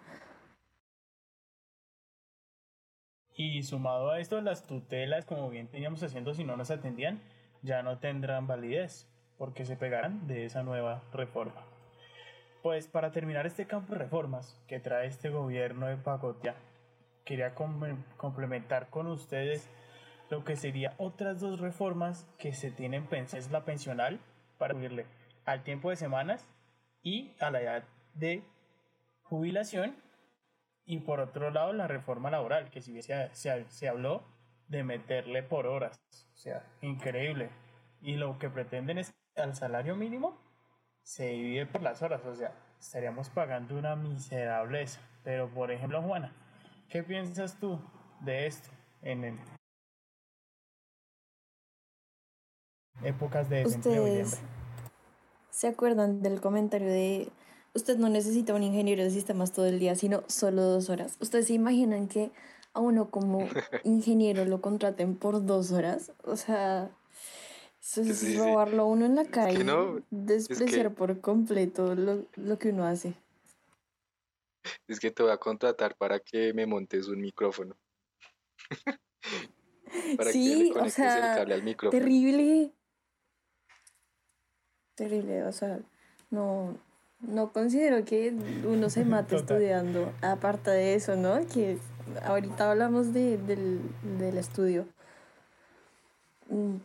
Y 3.36 3.64
sumado 3.64 4.12
a 4.12 4.20
esto, 4.20 4.42
las 4.42 4.68
tutelas, 4.68 5.26
como 5.26 5.50
bien 5.50 5.70
teníamos 5.70 6.04
haciendo 6.04 6.34
si 6.34 6.44
no 6.44 6.58
nos 6.58 6.72
atendían, 6.72 7.22
ya 7.62 7.84
no 7.84 8.00
tendrán 8.00 8.48
validez 8.48 9.08
porque 9.38 9.66
se 9.66 9.76
pegarán 9.76 10.28
de 10.28 10.46
esa 10.46 10.64
nueva 10.64 11.02
reforma. 11.14 11.64
Pues 12.62 12.88
para 12.88 13.12
terminar 13.12 13.46
este 13.46 13.68
campo 13.68 13.94
de 13.94 14.00
reformas 14.00 14.60
que 14.68 14.80
trae 14.80 15.08
este 15.08 15.30
gobierno 15.30 15.88
de 15.88 15.96
Pacotia, 15.96 16.56
quería 17.24 17.56
complementar 17.56 18.90
con 18.90 19.08
ustedes 19.08 19.70
lo 20.30 20.44
que 20.44 20.56
sería 20.56 20.94
otras 20.98 21.40
dos 21.40 21.60
reformas 21.60 22.28
que 22.38 22.54
se 22.54 22.70
tienen 22.70 23.06
pensadas, 23.06 23.50
la 23.50 23.64
pensional 23.64 24.20
para 24.58 24.74
subirle 24.74 25.06
al 25.46 25.64
tiempo 25.64 25.90
de 25.90 25.96
semanas 25.96 26.48
y 27.02 27.32
a 27.40 27.50
la 27.50 27.62
edad 27.62 27.84
de 28.14 28.44
jubilación 29.24 29.96
y 30.86 31.00
por 31.00 31.20
otro 31.20 31.50
lado 31.50 31.72
la 31.72 31.88
reforma 31.88 32.30
laboral 32.30 32.70
que 32.70 32.82
si 32.82 33.02
se, 33.02 33.30
se, 33.34 33.66
se 33.70 33.88
habló 33.88 34.24
de 34.68 34.84
meterle 34.84 35.44
por 35.44 35.66
horas 35.66 36.00
sea 36.40 36.64
increíble 36.82 37.50
y 38.02 38.16
lo 38.16 38.40
que 38.40 38.50
pretenden 38.50 38.98
es 38.98 39.14
al 39.36 39.56
salario 39.56 39.96
mínimo 39.96 40.38
se 41.04 41.28
divide 41.28 41.66
por 41.66 41.82
las 41.82 42.02
horas, 42.02 42.24
o 42.26 42.34
sea, 42.34 42.54
estaríamos 42.80 43.30
pagando 43.30 43.78
una 43.78 43.96
miserableza. 43.96 45.02
Pero, 45.24 45.50
por 45.50 45.72
ejemplo, 45.72 46.02
Juana, 46.02 46.34
¿qué 46.88 47.04
piensas 47.04 47.60
tú 47.60 47.80
de 48.22 48.48
esto 48.48 48.70
en 49.02 49.24
el... 49.24 49.40
épocas 53.04 53.50
de 53.50 53.64
desempleo 53.64 54.04
¿Ustedes 54.04 54.40
se 55.50 55.68
acuerdan 55.68 56.22
del 56.22 56.40
comentario 56.40 56.88
de 56.88 57.32
usted 57.74 57.98
no 57.98 58.08
necesita 58.08 58.54
un 58.54 58.64
ingeniero 58.64 59.04
de 59.04 59.10
sistemas 59.10 59.52
todo 59.52 59.66
el 59.66 59.80
día, 59.80 59.96
sino 59.96 60.24
solo 60.28 60.62
dos 60.64 60.90
horas? 60.90 61.18
¿Ustedes 61.20 61.48
se 61.48 61.54
imaginan 61.54 62.08
que 62.08 62.32
a 62.74 62.80
uno 62.80 63.10
como 63.10 63.40
ingeniero 63.84 64.46
lo 64.46 64.62
contraten 64.62 65.16
por 65.16 65.46
dos 65.46 65.72
horas? 65.72 66.12
O 66.24 66.36
sea, 66.36 66.92
es 67.82 68.38
robarlo 68.38 68.86
uno 68.86 69.06
en 69.06 69.16
la 69.16 69.26
calle, 69.26 69.66
despreciar 70.10 70.94
por 70.94 71.22
completo 71.22 71.96
lo, 71.96 72.26
lo, 72.36 72.60
que 72.60 72.70
uno 72.70 72.86
hace. 72.86 73.14
Es 74.88 75.00
que 75.00 75.12
te 75.12 75.24
voy 75.24 75.32
a 75.32 75.38
contratar 75.38 75.96
para 75.96 76.20
que 76.20 76.54
me 76.54 76.66
montes 76.66 77.08
un 77.08 77.22
micrófono. 77.22 77.76
para 80.18 80.32
sí, 80.32 80.72
que 80.74 80.80
le 80.80 80.88
o 80.88 80.90
sea, 80.90 81.32
el 81.32 81.38
cable 81.38 81.54
al 81.56 81.64
micrófono. 81.64 82.00
Terrible. 82.00 82.74
Terrible, 84.96 85.44
o 85.46 85.52
sea, 85.52 85.80
no, 86.30 86.78
no 87.22 87.52
considero 87.52 88.06
que 88.06 88.34
uno 88.66 88.90
se 88.90 89.06
mate 89.06 89.36
estudiando. 89.36 90.12
Aparte 90.22 90.72
de 90.72 90.96
eso, 90.96 91.16
¿no? 91.16 91.40
Que 91.48 91.78
ahorita 92.24 92.72
hablamos 92.72 93.14
de, 93.14 93.38
del, 93.38 93.82
del 94.18 94.38
estudio 94.38 94.86
mm, 96.50 96.78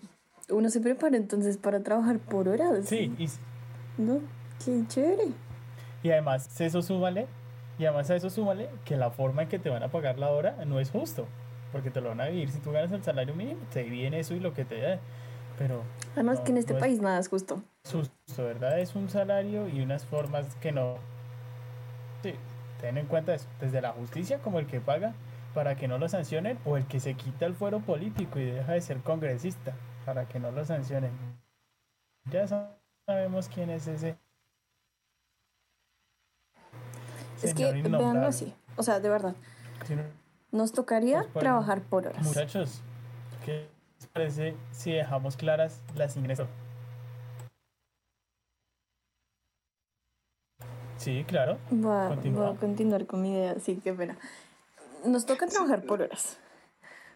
uno 0.50 0.68
se 0.70 0.80
prepara 0.80 1.16
entonces 1.16 1.56
para 1.56 1.80
trabajar 1.80 2.18
por 2.18 2.48
horas. 2.48 2.86
Sí, 2.86 3.12
y... 3.18 3.28
¿no? 4.00 4.20
Qué 4.64 4.82
chévere. 4.88 5.28
Y 6.02 6.10
además, 6.10 6.60
eso 6.60 6.82
súmale, 6.82 7.26
y 7.78 7.86
además 7.86 8.10
a 8.10 8.16
eso 8.16 8.30
súmale 8.30 8.68
que 8.84 8.96
la 8.96 9.10
forma 9.10 9.42
en 9.42 9.48
que 9.48 9.58
te 9.58 9.70
van 9.70 9.82
a 9.82 9.88
pagar 9.88 10.18
la 10.18 10.30
hora 10.30 10.64
no 10.66 10.80
es 10.80 10.90
justo, 10.90 11.26
porque 11.72 11.90
te 11.90 12.00
lo 12.00 12.10
van 12.10 12.20
a 12.20 12.26
vivir. 12.26 12.50
Si 12.50 12.58
tú 12.58 12.72
ganas 12.72 12.92
el 12.92 13.02
salario 13.02 13.34
mínimo, 13.34 13.60
te 13.72 13.84
dividen 13.84 14.14
eso 14.14 14.34
y 14.34 14.40
lo 14.40 14.52
que 14.52 14.64
te 14.64 14.80
da. 14.80 15.00
Pero. 15.58 15.82
Además, 16.14 16.40
que 16.40 16.52
en 16.52 16.58
este 16.58 16.74
país 16.74 17.00
nada 17.00 17.18
es 17.18 17.28
justo. 17.28 17.62
Justo, 17.90 18.44
¿verdad? 18.44 18.78
Es 18.78 18.94
un 18.94 19.08
salario 19.08 19.68
y 19.68 19.80
unas 19.80 20.04
formas 20.04 20.54
que 20.56 20.72
no. 20.72 20.96
Sí, 22.22 22.34
ten 22.80 22.98
en 22.98 23.06
cuenta 23.06 23.34
eso, 23.34 23.46
desde 23.60 23.80
la 23.80 23.92
justicia 23.92 24.38
como 24.38 24.58
el 24.58 24.66
que 24.66 24.80
paga 24.80 25.14
para 25.54 25.76
que 25.76 25.88
no 25.88 25.98
lo 25.98 26.08
sancionen 26.08 26.58
o 26.64 26.76
el 26.76 26.86
que 26.86 27.00
se 27.00 27.14
quita 27.14 27.46
el 27.46 27.54
fuero 27.54 27.80
político 27.80 28.38
y 28.38 28.44
deja 28.44 28.72
de 28.72 28.80
ser 28.80 28.98
congresista 28.98 29.74
para 30.04 30.26
que 30.26 30.40
no 30.40 30.50
lo 30.50 30.64
sancionen. 30.64 31.12
Ya 32.30 32.46
sabemos 33.06 33.48
quién 33.48 33.70
es 33.70 33.86
ese. 33.86 34.18
Es 37.42 37.54
que 37.54 37.72
veanlo 37.72 38.26
así, 38.26 38.54
o 38.76 38.82
sea, 38.82 39.00
de 39.00 39.08
verdad. 39.08 39.34
Nos 40.50 40.72
tocaría 40.72 41.26
pues, 41.32 41.42
trabajar 41.42 41.82
por 41.82 42.06
horas. 42.06 42.24
Muchachos, 42.24 42.80
¿qué 43.44 43.52
les 43.52 43.68
parece 44.14 44.56
si 44.70 44.92
dejamos 44.92 45.36
claras 45.36 45.82
las 45.94 46.16
ingresos? 46.16 46.48
Sí, 50.96 51.24
claro. 51.26 51.58
Va, 51.70 52.14
voy 52.14 52.46
a 52.46 52.58
continuar 52.58 53.06
con 53.06 53.20
mi 53.20 53.32
idea, 53.32 53.58
sí, 53.58 53.80
qué 53.82 53.92
pena. 53.92 54.16
Nos 55.04 55.26
toca 55.26 55.46
trabajar 55.46 55.82
por 55.82 56.00
horas 56.00 56.38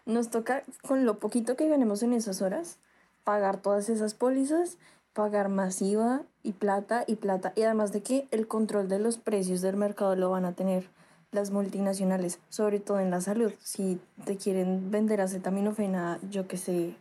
nos 0.09 0.29
toca, 0.29 0.63
con 0.87 1.05
lo 1.05 1.19
poquito 1.19 1.55
que 1.55 1.69
ganemos 1.69 2.03
en 2.03 2.13
esas 2.13 2.41
horas, 2.41 2.79
pagar 3.23 3.61
todas 3.61 3.89
esas 3.89 4.13
pólizas, 4.13 4.77
pagar 5.13 5.49
masiva 5.49 6.23
y 6.43 6.53
plata 6.53 7.03
y 7.07 7.15
plata. 7.15 7.53
Y 7.55 7.61
además 7.63 7.91
de 7.93 8.01
que 8.01 8.27
el 8.31 8.47
control 8.47 8.89
de 8.89 8.99
los 8.99 9.17
precios 9.17 9.61
del 9.61 9.77
mercado 9.77 10.15
lo 10.15 10.29
van 10.29 10.45
a 10.45 10.53
tener 10.53 10.89
las 11.31 11.51
multinacionales, 11.51 12.39
sobre 12.49 12.79
todo 12.79 12.99
en 12.99 13.11
la 13.11 13.21
salud. 13.21 13.53
Si 13.61 13.99
te 14.25 14.37
quieren 14.37 14.89
vender 14.91 15.21
acetaminofena, 15.21 16.19
yo 16.29 16.47
que 16.47 16.57
sé, 16.57 16.95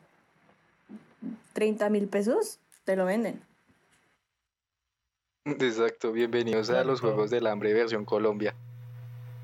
30 1.54 1.88
mil 1.90 2.08
pesos, 2.08 2.58
te 2.84 2.96
lo 2.96 3.06
venden. 3.06 3.40
Exacto, 5.44 6.12
bienvenidos 6.12 6.68
a 6.68 6.84
los 6.84 7.00
Juegos 7.00 7.30
del 7.30 7.46
Hambre 7.46 7.72
versión 7.72 8.04
Colombia. 8.04 8.54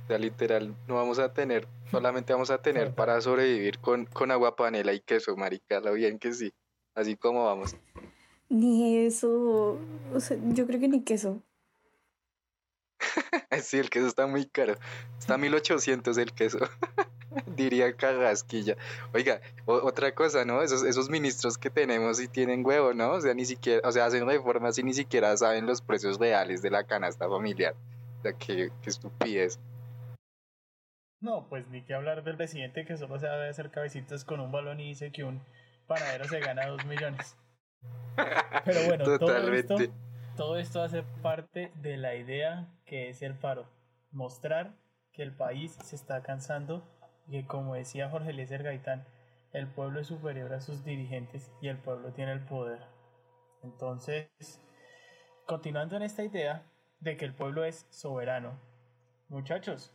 O 0.04 0.06
sea, 0.06 0.18
literal, 0.18 0.74
no 0.86 0.96
vamos 0.96 1.18
a 1.18 1.32
tener, 1.32 1.66
solamente 1.90 2.34
vamos 2.34 2.50
a 2.50 2.58
tener 2.58 2.94
para 2.94 3.18
sobrevivir 3.22 3.78
con, 3.78 4.04
con 4.04 4.30
agua 4.30 4.54
panela 4.54 4.92
y 4.92 5.00
queso, 5.00 5.34
marica, 5.34 5.80
lo 5.80 5.94
bien 5.94 6.18
que 6.18 6.34
sí. 6.34 6.52
Así 6.94 7.16
como 7.16 7.46
vamos. 7.46 7.74
Ni 8.50 8.98
eso, 8.98 9.78
o 10.12 10.20
sea, 10.20 10.36
yo 10.52 10.66
creo 10.66 10.78
que 10.78 10.88
ni 10.88 11.00
queso. 11.00 11.40
sí, 13.62 13.78
el 13.78 13.90
queso 13.90 14.06
está 14.06 14.26
muy 14.26 14.46
caro. 14.46 14.76
Está 15.18 15.34
a 15.34 15.38
1800 15.38 16.18
el 16.18 16.32
queso. 16.32 16.58
Diría 17.46 17.96
Carrasquilla. 17.96 18.76
Oiga, 19.12 19.40
otra 19.66 20.14
cosa, 20.14 20.44
¿no? 20.44 20.62
Esos, 20.62 20.84
esos 20.84 21.10
ministros 21.10 21.58
que 21.58 21.70
tenemos 21.70 22.20
y 22.20 22.28
tienen 22.28 22.64
huevo, 22.64 22.94
¿no? 22.94 23.12
O 23.12 23.20
sea, 23.20 23.34
ni 23.34 23.44
siquiera, 23.44 23.86
o 23.86 23.92
sea, 23.92 24.06
hacen 24.06 24.26
reformas 24.26 24.78
y 24.78 24.84
ni 24.84 24.94
siquiera 24.94 25.36
saben 25.36 25.66
los 25.66 25.80
precios 25.82 26.18
reales 26.18 26.62
de 26.62 26.70
la 26.70 26.84
canasta 26.84 27.28
familiar. 27.28 27.74
O 28.20 28.22
sea, 28.22 28.32
qué, 28.34 28.70
qué 28.82 28.90
estupidez. 28.90 29.58
No, 31.20 31.46
pues 31.48 31.66
ni 31.68 31.82
que 31.82 31.94
hablar 31.94 32.22
del 32.22 32.36
presidente 32.36 32.84
que 32.84 32.96
solo 32.96 33.18
sabe 33.18 33.48
hacer 33.48 33.70
cabecitas 33.70 34.24
con 34.24 34.40
un 34.40 34.52
balón 34.52 34.78
y 34.80 34.88
dice 34.88 35.10
que 35.10 35.24
un 35.24 35.42
panadero 35.86 36.26
se 36.26 36.38
gana 36.38 36.66
dos 36.66 36.84
millones. 36.84 37.36
Pero 38.64 38.84
bueno, 38.84 39.04
todo 39.18 39.52
esto, 39.52 39.76
todo 40.36 40.56
esto 40.58 40.82
hace 40.82 41.02
parte 41.22 41.72
de 41.76 41.96
la 41.96 42.14
idea 42.16 42.68
que 42.86 43.08
es 43.08 43.22
el 43.22 43.34
paro. 43.34 43.68
Mostrar 44.10 44.74
que 45.12 45.22
el 45.22 45.34
país 45.34 45.76
se 45.84 45.94
está 45.96 46.22
cansando 46.22 46.82
y 47.26 47.42
que 47.42 47.46
como 47.46 47.74
decía 47.74 48.10
Jorge 48.10 48.30
Eliezer 48.30 48.62
Gaitán, 48.62 49.06
el 49.52 49.68
pueblo 49.68 50.00
es 50.00 50.08
superior 50.08 50.52
a 50.52 50.60
sus 50.60 50.84
dirigentes 50.84 51.52
y 51.60 51.68
el 51.68 51.78
pueblo 51.78 52.12
tiene 52.12 52.32
el 52.32 52.44
poder. 52.44 52.80
Entonces, 53.62 54.28
continuando 55.46 55.96
en 55.96 56.02
esta 56.02 56.24
idea, 56.24 56.64
de 57.00 57.16
que 57.16 57.24
el 57.24 57.34
pueblo 57.34 57.64
es 57.64 57.86
soberano. 57.90 58.58
Muchachos, 59.28 59.94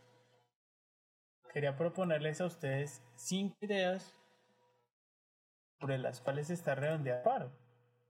quería 1.52 1.76
proponerles 1.76 2.40
a 2.40 2.46
ustedes 2.46 3.02
cinco 3.16 3.56
ideas 3.60 4.16
sobre 5.80 5.98
las 5.98 6.20
cuales 6.20 6.50
está 6.50 6.74
redondeado 6.74 7.22
paro. 7.24 7.52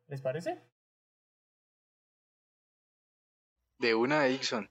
¿Les 0.06 0.20
parece? 0.20 0.69
De 3.80 3.94
una, 3.94 4.24
Dixon. 4.24 4.68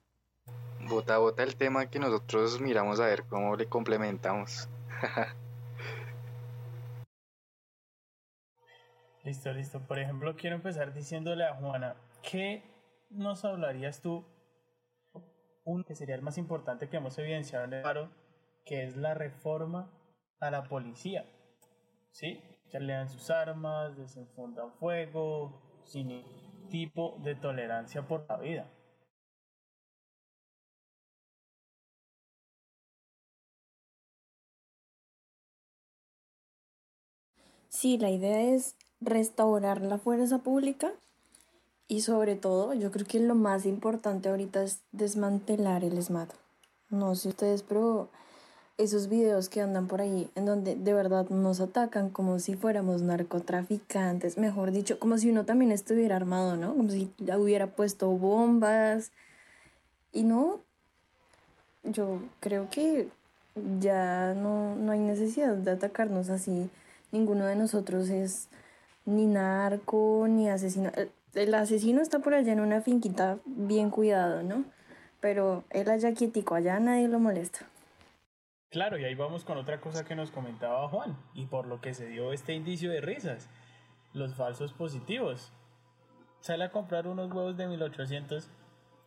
Bota, 0.87 1.17
bota 1.17 1.41
el 1.41 1.55
tema 1.55 1.89
que 1.89 1.97
nosotros 1.97 2.61
miramos 2.61 2.99
a 2.99 3.07
ver 3.07 3.23
cómo 3.23 3.55
le 3.55 3.65
complementamos. 3.65 4.69
listo, 9.23 9.51
listo. 9.51 9.79
Por 9.79 9.97
ejemplo, 9.97 10.35
quiero 10.35 10.57
empezar 10.57 10.93
diciéndole 10.93 11.43
a 11.43 11.55
Juana, 11.55 11.95
¿qué 12.21 12.61
nos 13.09 13.45
hablarías 13.45 13.99
tú? 14.03 14.23
Un 15.63 15.83
que 15.83 15.95
sería 15.95 16.13
el 16.13 16.21
más 16.21 16.37
importante 16.37 16.87
que 16.87 16.97
hemos 16.97 17.17
evidenciado 17.17 17.65
en 17.65 17.73
el 17.73 17.81
paro, 17.81 18.11
que 18.63 18.83
es 18.83 18.95
la 18.95 19.15
reforma 19.15 19.91
a 20.39 20.51
la 20.51 20.65
policía. 20.65 21.25
¿Sí? 22.11 22.43
Que 22.69 22.79
lean 22.79 23.09
sus 23.09 23.31
armas, 23.31 23.97
desenfundan 23.97 24.71
fuego, 24.73 25.81
sin 25.83 26.23
tipo 26.69 27.17
de 27.23 27.33
tolerancia 27.33 28.07
por 28.07 28.27
la 28.29 28.37
vida. 28.37 28.71
Sí, 37.69 37.97
la 37.97 38.09
idea 38.09 38.41
es 38.41 38.75
restaurar 38.99 39.81
la 39.81 39.99
fuerza 39.99 40.39
pública 40.39 40.91
y 41.87 42.01
sobre 42.01 42.35
todo, 42.35 42.73
yo 42.73 42.91
creo 42.91 43.05
que 43.05 43.19
lo 43.19 43.35
más 43.35 43.65
importante 43.65 44.29
ahorita 44.29 44.63
es 44.63 44.81
desmantelar 44.91 45.83
el 45.83 45.97
ESMAD. 45.97 46.29
No 46.89 47.15
sé 47.15 47.29
ustedes, 47.29 47.63
pero 47.63 48.09
esos 48.77 49.07
videos 49.07 49.49
que 49.49 49.61
andan 49.61 49.87
por 49.87 50.01
ahí 50.01 50.29
en 50.35 50.45
donde 50.45 50.75
de 50.75 50.93
verdad 50.93 51.29
nos 51.29 51.59
atacan 51.59 52.09
como 52.09 52.39
si 52.39 52.55
fuéramos 52.55 53.01
narcotraficantes, 53.01 54.37
mejor 54.37 54.71
dicho, 54.71 54.99
como 54.99 55.17
si 55.17 55.29
uno 55.29 55.45
también 55.45 55.71
estuviera 55.71 56.15
armado, 56.15 56.57
¿no? 56.57 56.75
Como 56.75 56.89
si 56.89 57.11
hubiera 57.37 57.67
puesto 57.67 58.09
bombas. 58.09 59.11
Y 60.11 60.23
no, 60.23 60.59
yo 61.83 62.19
creo 62.39 62.69
que 62.69 63.09
ya 63.79 64.33
no, 64.33 64.75
no 64.75 64.91
hay 64.91 64.99
necesidad 64.99 65.55
de 65.55 65.71
atacarnos 65.71 66.29
así 66.29 66.69
ninguno 67.11 67.45
de 67.45 67.55
nosotros 67.55 68.09
es 68.09 68.49
ni 69.05 69.25
narco 69.25 70.25
ni 70.27 70.49
asesino. 70.49 70.91
El, 71.33 71.53
asesino 71.53 72.01
está 72.01 72.19
por 72.19 72.33
allá 72.33 72.53
en 72.53 72.59
una 72.59 72.81
finquita 72.81 73.39
bien 73.45 73.89
cuidado, 73.89 74.43
¿no? 74.43 74.65
Pero 75.19 75.63
él 75.69 75.89
allá 75.89 76.13
quietico, 76.13 76.55
allá 76.55 76.79
nadie 76.79 77.07
lo 77.07 77.19
molesta. 77.19 77.65
Claro, 78.69 78.97
y 78.99 79.03
ahí 79.03 79.15
vamos 79.15 79.43
con 79.45 79.57
otra 79.57 79.81
cosa 79.81 80.05
que 80.05 80.15
nos 80.15 80.31
comentaba 80.31 80.87
Juan, 80.89 81.17
y 81.33 81.47
por 81.47 81.65
lo 81.65 81.81
que 81.81 81.93
se 81.93 82.07
dio 82.07 82.33
este 82.33 82.53
indicio 82.53 82.91
de 82.91 83.01
risas, 83.01 83.49
los 84.13 84.35
falsos 84.35 84.73
positivos. 84.73 85.51
Sale 86.39 86.63
a 86.65 86.71
comprar 86.71 87.07
unos 87.07 87.31
huevos 87.31 87.57
de 87.57 87.67
1800 87.67 88.49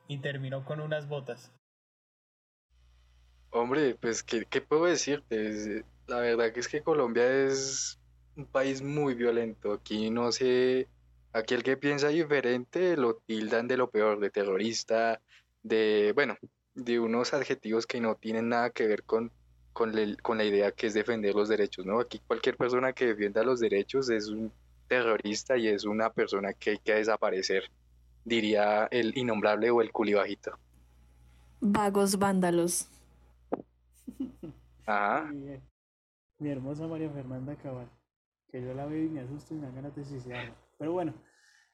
y 0.09 0.19
terminó 0.19 0.65
con 0.65 0.81
unas 0.81 1.09
botas. 1.09 1.53
Hombre, 3.51 3.95
pues, 3.95 4.23
¿qué, 4.23 4.45
qué 4.47 4.61
puedo 4.61 4.87
decirte? 4.87 5.85
La 6.07 6.19
verdad 6.19 6.53
que 6.53 6.61
es 6.61 6.69
que 6.69 6.83
Colombia 6.83 7.47
es 7.47 7.99
un 8.37 8.47
país 8.47 8.83
muy 8.83 9.15
violento. 9.15 9.73
Aquí 9.73 10.11
no 10.11 10.33
sé, 10.33 10.89
aquí 11.33 11.55
el 11.55 11.63
que 11.63 11.77
piensa 11.77 12.09
diferente 12.09 12.97
lo 12.97 13.17
tildan 13.17 13.69
de 13.69 13.77
lo 13.77 13.91
peor, 13.91 14.21
de 14.21 14.31
terrorista, 14.31 15.21
de, 15.63 16.13
bueno, 16.15 16.37
de 16.75 16.99
unos 16.99 17.35
adjetivos 17.35 17.87
que 17.87 18.01
no 18.01 18.15
tienen 18.17 18.49
nada 18.49 18.71
que 18.71 18.87
ver 18.87 19.05
con, 19.05 19.31
con, 19.73 19.93
con 20.23 20.39
la 20.39 20.45
idea 20.45 20.73
que 20.73 20.89
es 20.89 20.95
defender 20.95 21.35
los 21.35 21.49
derechos, 21.49 21.87
¿no? 21.87 22.01
Aquí 22.01 22.21
cualquier 22.27 22.57
persona 22.57 22.93
que 22.93 23.07
defienda 23.07 23.45
los 23.45 23.61
derechos 23.61 24.11
es 24.11 24.29
un 24.29 24.53
terrorista 24.89 25.57
y 25.57 25.69
es 25.69 25.85
una 25.85 26.11
persona 26.11 26.53
que 26.53 26.71
hay 26.71 26.79
que 26.79 26.95
desaparecer, 26.95 27.71
diría 28.25 28.87
el 28.91 29.17
innombrable 29.17 29.71
o 29.71 29.81
el 29.81 29.93
culibajito. 29.93 30.59
Vagos 31.61 32.19
vándalos. 32.19 32.89
Ajá 34.85 35.31
mi 36.42 36.50
hermosa 36.50 36.87
María 36.88 37.09
Fernanda 37.11 37.55
Cabal, 37.57 37.88
que 38.50 38.61
yo 38.61 38.74
la 38.74 38.85
veo 38.87 39.05
y 39.05 39.09
me 39.09 39.20
asusto 39.20 39.55
y 39.55 39.59
me 39.59 39.66
dan 39.66 39.76
ganas 39.76 39.94
de 39.94 40.05
suicidarme. 40.05 40.52
Pero 40.76 40.92
bueno, 40.92 41.14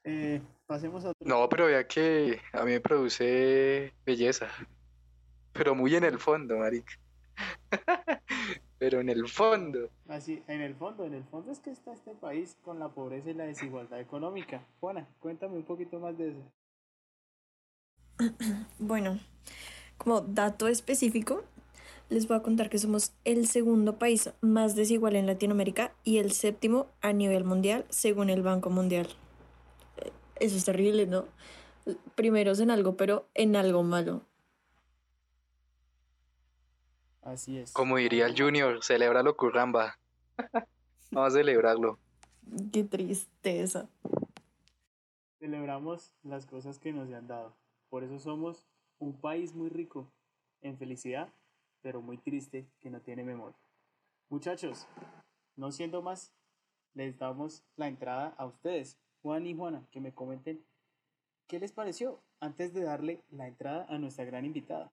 eh, 0.03 0.41
pasemos 0.67 1.03
a 1.03 1.09
otro. 1.09 1.27
No, 1.27 1.49
pero 1.49 1.69
ya 1.69 1.87
que 1.87 2.39
a 2.53 2.63
mí 2.63 2.71
me 2.71 2.79
produce 2.79 3.93
belleza, 4.05 4.47
pero 5.51 5.73
muy 5.73 5.95
en 5.95 6.03
el 6.03 6.19
fondo, 6.19 6.57
marica. 6.57 6.93
pero 8.77 8.99
en 9.01 9.09
el 9.09 9.27
fondo. 9.27 9.89
Así, 10.07 10.43
en 10.47 10.61
el 10.61 10.75
fondo, 10.75 11.05
en 11.05 11.15
el 11.15 11.23
fondo 11.25 11.51
es 11.51 11.59
que 11.59 11.71
está 11.71 11.91
este 11.93 12.13
país 12.13 12.55
con 12.61 12.79
la 12.79 12.89
pobreza 12.89 13.31
y 13.31 13.33
la 13.33 13.45
desigualdad 13.45 13.99
económica. 13.99 14.63
Juana, 14.79 15.07
cuéntame 15.19 15.55
un 15.55 15.65
poquito 15.65 15.99
más 15.99 16.17
de 16.17 16.29
eso. 16.29 16.51
Bueno, 18.79 19.19
como 19.97 20.21
dato 20.21 20.67
específico, 20.67 21.43
les 22.09 22.27
voy 22.27 22.37
a 22.37 22.41
contar 22.41 22.69
que 22.69 22.79
somos 22.79 23.13
el 23.23 23.47
segundo 23.47 23.99
país 23.99 24.31
más 24.41 24.75
desigual 24.75 25.15
en 25.15 25.27
Latinoamérica 25.27 25.93
y 26.03 26.17
el 26.17 26.31
séptimo 26.31 26.87
a 27.01 27.13
nivel 27.13 27.43
mundial, 27.43 27.85
según 27.89 28.29
el 28.29 28.41
Banco 28.41 28.71
Mundial. 28.71 29.07
Eh, 29.97 30.11
eso 30.39 30.57
es 30.57 30.65
terrible, 30.65 31.05
¿no? 31.05 31.25
Primeros 32.15 32.59
en 32.59 32.71
algo, 32.71 32.97
pero 32.97 33.27
en 33.35 33.55
algo 33.55 33.83
malo. 33.83 34.23
Así 37.21 37.59
es. 37.59 37.71
Como 37.73 37.97
diría 37.97 38.25
el 38.25 38.39
Junior, 38.39 38.83
celébralo 38.83 39.37
curramba. 39.37 39.99
Vamos 41.11 41.33
a 41.33 41.37
celebrarlo. 41.37 41.99
Qué 42.71 42.83
tristeza. 42.83 43.87
Celebramos 45.37 46.15
las 46.23 46.47
cosas 46.47 46.79
que 46.79 46.91
nos 46.91 47.11
han 47.13 47.27
dado. 47.27 47.55
Por 47.89 48.03
eso 48.03 48.19
somos 48.19 48.65
un 48.97 49.13
país 49.13 49.53
muy 49.53 49.69
rico 49.69 50.11
en 50.61 50.77
felicidad 50.77 51.29
pero 51.81 52.01
muy 52.01 52.17
triste 52.17 52.67
que 52.79 52.89
no 52.89 53.01
tiene 53.01 53.23
memoria. 53.23 53.57
Muchachos, 54.29 54.87
no 55.55 55.71
siendo 55.71 56.01
más, 56.01 56.33
les 56.93 57.17
damos 57.17 57.63
la 57.75 57.87
entrada 57.87 58.35
a 58.37 58.45
ustedes, 58.45 58.97
Juan 59.21 59.45
y 59.47 59.55
Juana, 59.55 59.87
que 59.91 60.01
me 60.01 60.13
comenten 60.13 60.63
qué 61.47 61.59
les 61.59 61.71
pareció 61.71 62.21
antes 62.39 62.73
de 62.73 62.83
darle 62.83 63.23
la 63.31 63.47
entrada 63.47 63.85
a 63.89 63.97
nuestra 63.97 64.25
gran 64.25 64.45
invitada. 64.45 64.91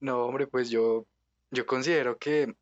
No, 0.00 0.24
hombre, 0.24 0.46
pues 0.46 0.70
yo, 0.70 1.06
yo 1.50 1.66
considero 1.66 2.18
que, 2.18 2.54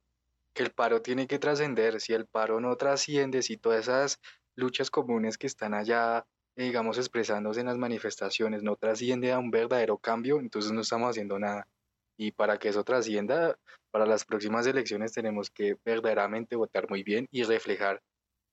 que 0.53 0.63
el 0.63 0.73
paro 0.73 1.03
tiene 1.03 1.27
que 1.27 1.39
trascender. 1.39 2.01
Si 2.01 2.13
el 2.13 2.27
paro 2.27 2.61
no 2.61 2.77
trasciende, 2.77 3.43
si 3.43 3.57
todas 3.57 3.81
esas 3.81 4.21
luchas 4.57 4.91
comunes 4.91 5.39
que 5.39 5.47
están 5.47 5.73
allá 5.73 6.27
digamos, 6.64 6.99
expresándose 6.99 7.61
en 7.61 7.66
las 7.66 7.79
manifestaciones 7.79 8.62
no 8.62 8.75
trasciende 8.77 9.33
a 9.33 9.38
un 9.38 9.51
verdadero 9.51 9.97
cambio, 9.97 10.40
entonces 10.40 10.73
no 10.73 10.81
estamos 10.81 11.11
haciendo 11.11 11.38
nada. 11.38 11.68
Y 12.16 12.33
para 12.33 12.59
que 12.59 12.68
eso 12.68 12.83
trascienda, 12.83 13.57
para 13.92 14.07
las 14.07 14.25
próximas 14.25 14.66
elecciones 14.66 15.12
tenemos 15.12 15.51
que 15.51 15.77
verdaderamente 15.85 16.57
votar 16.57 16.90
muy 16.90 17.05
bien 17.05 17.29
y 17.31 17.44
reflejar 17.44 18.03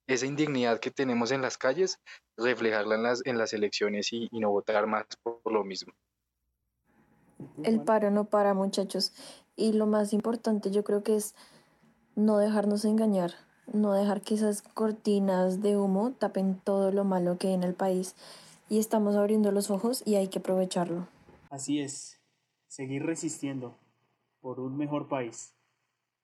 esa 0.07 0.27
indignidad 0.27 0.79
que 0.79 0.91
tenemos 0.91 1.31
en 1.31 1.41
las 1.41 1.57
calles, 1.57 1.99
reflejarla 2.37 2.93
en 2.93 3.03
las, 3.03 3.25
en 3.25 3.39
las 3.39 3.53
elecciones 3.53 4.13
y, 4.13 4.27
y 4.31 4.39
no 4.39 4.51
votar 4.51 4.85
más 4.85 5.05
por 5.23 5.51
lo 5.51 5.63
mismo. 5.63 5.93
El 7.63 7.81
paro 7.81 8.11
no 8.11 8.25
para, 8.25 8.53
muchachos. 8.53 9.13
Y 9.55 9.73
lo 9.73 9.87
más 9.87 10.13
importante 10.13 10.69
yo 10.69 10.83
creo 10.83 11.01
que 11.01 11.15
es 11.15 11.33
no 12.15 12.37
dejarnos 12.37 12.85
engañar 12.85 13.33
no 13.71 13.93
dejar 13.93 14.21
que 14.21 14.35
esas 14.35 14.61
cortinas 14.61 15.61
de 15.61 15.77
humo 15.77 16.11
tapen 16.11 16.59
todo 16.63 16.91
lo 16.91 17.03
malo 17.03 17.37
que 17.37 17.47
hay 17.47 17.53
en 17.53 17.63
el 17.63 17.73
país 17.73 18.15
y 18.69 18.79
estamos 18.79 19.15
abriendo 19.15 19.51
los 19.51 19.69
ojos 19.69 20.03
y 20.05 20.15
hay 20.15 20.27
que 20.27 20.39
aprovecharlo. 20.39 21.07
Así 21.49 21.79
es, 21.79 22.19
seguir 22.67 23.05
resistiendo 23.05 23.77
por 24.41 24.59
un 24.59 24.77
mejor 24.77 25.07
país. 25.07 25.53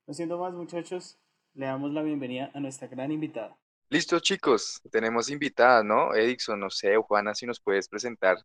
No 0.08 0.14
siendo 0.14 0.38
más 0.38 0.54
muchachos, 0.54 1.18
le 1.54 1.66
damos 1.66 1.92
la 1.92 2.02
bienvenida 2.02 2.52
a 2.54 2.60
nuestra 2.60 2.88
gran 2.88 3.12
invitada. 3.12 3.58
Listo 3.90 4.20
chicos, 4.20 4.82
tenemos 4.92 5.30
invitada, 5.30 5.84
¿no? 5.84 6.16
Edixon, 6.16 6.60
no 6.60 6.70
sé, 6.70 6.96
Juana, 6.96 7.36
si 7.36 7.46
nos 7.46 7.60
puedes 7.60 7.90
presentar 7.90 8.38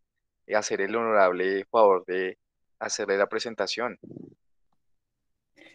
y 0.45 0.53
hacer 0.53 0.81
el 0.81 0.95
honorable 0.95 1.65
favor 1.65 2.05
de 2.05 2.37
hacerle 2.79 3.17
la 3.17 3.27
presentación. 3.27 3.97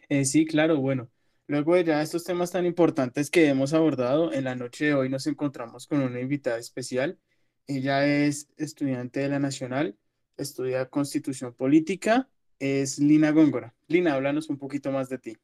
Eh, 0.09 0.25
sí, 0.25 0.45
claro, 0.45 0.77
bueno. 0.77 1.09
Luego 1.49 1.75
de 1.75 1.85
ya 1.85 2.03
estos 2.03 2.25
temas 2.25 2.53
tan 2.53 2.67
importantes 2.67 3.31
que 3.31 3.49
hemos 3.49 3.75
abordado, 3.75 4.33
en 4.33 4.45
la 4.45 4.55
noche 4.55 4.87
de 4.87 4.95
hoy 4.95 5.09
nos 5.09 5.27
encontramos 5.27 5.87
con 5.87 6.01
una 6.01 6.21
invitada 6.21 6.59
especial. 6.59 7.19
Ella 7.67 8.07
es 8.07 8.49
estudiante 8.57 9.21
de 9.21 9.29
la 9.29 9.39
Nacional, 9.39 9.97
estudia 10.37 10.89
Constitución 10.89 11.53
Política, 11.53 12.29
es 12.59 12.99
Lina 12.99 13.33
Góngora. 13.33 13.75
Lina, 13.89 14.15
háblanos 14.15 14.49
un 14.49 14.59
poquito 14.59 14.93
más 14.93 15.09
de 15.09 15.19
ti. 15.19 15.37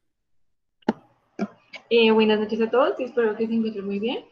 Eh, 1.90 2.10
buenas 2.10 2.38
noches 2.38 2.60
a 2.60 2.70
todos 2.70 2.98
y 3.00 3.04
espero 3.04 3.36
que 3.36 3.46
se 3.46 3.54
encuentren 3.54 3.86
muy 3.86 3.98
bien. 3.98 4.24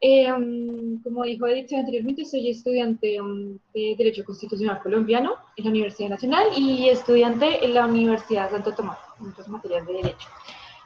Em, 0.00 1.02
como 1.02 1.24
dijo 1.24 1.46
Edith 1.46 1.72
anteriormente, 1.72 2.24
soy 2.24 2.50
estudiante 2.50 3.16
em, 3.16 3.58
de 3.74 3.94
Derecho 3.98 4.24
Constitucional 4.24 4.80
Colombiano 4.80 5.34
en 5.56 5.64
la 5.64 5.70
Universidad 5.70 6.10
Nacional 6.10 6.46
y 6.56 6.88
estudiante 6.88 7.64
en 7.64 7.74
la 7.74 7.86
Universidad 7.86 8.50
Santo 8.50 8.74
Tomás, 8.74 8.98
otras 9.20 9.48
materias 9.48 9.86
de 9.86 9.92
Derecho. 9.94 10.28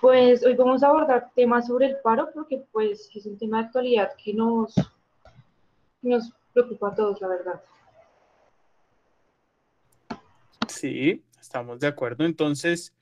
Pues 0.00 0.44
hoy 0.44 0.54
vamos 0.56 0.82
a 0.82 0.88
abordar 0.88 1.30
temas 1.34 1.66
sobre 1.66 1.86
el 1.86 1.96
paro 2.02 2.30
porque 2.34 2.64
pues 2.72 3.08
es 3.14 3.26
un 3.26 3.38
tema 3.38 3.58
de 3.58 3.66
actualidad 3.66 4.10
que 4.22 4.34
nos, 4.34 4.74
nos 6.02 6.32
preocupa 6.52 6.88
a 6.88 6.94
todos, 6.94 7.20
la 7.20 7.28
verdad. 7.28 7.62
Sí, 10.66 11.22
estamos 11.40 11.78
de 11.78 11.86
acuerdo. 11.86 12.24
Entonces, 12.24 12.94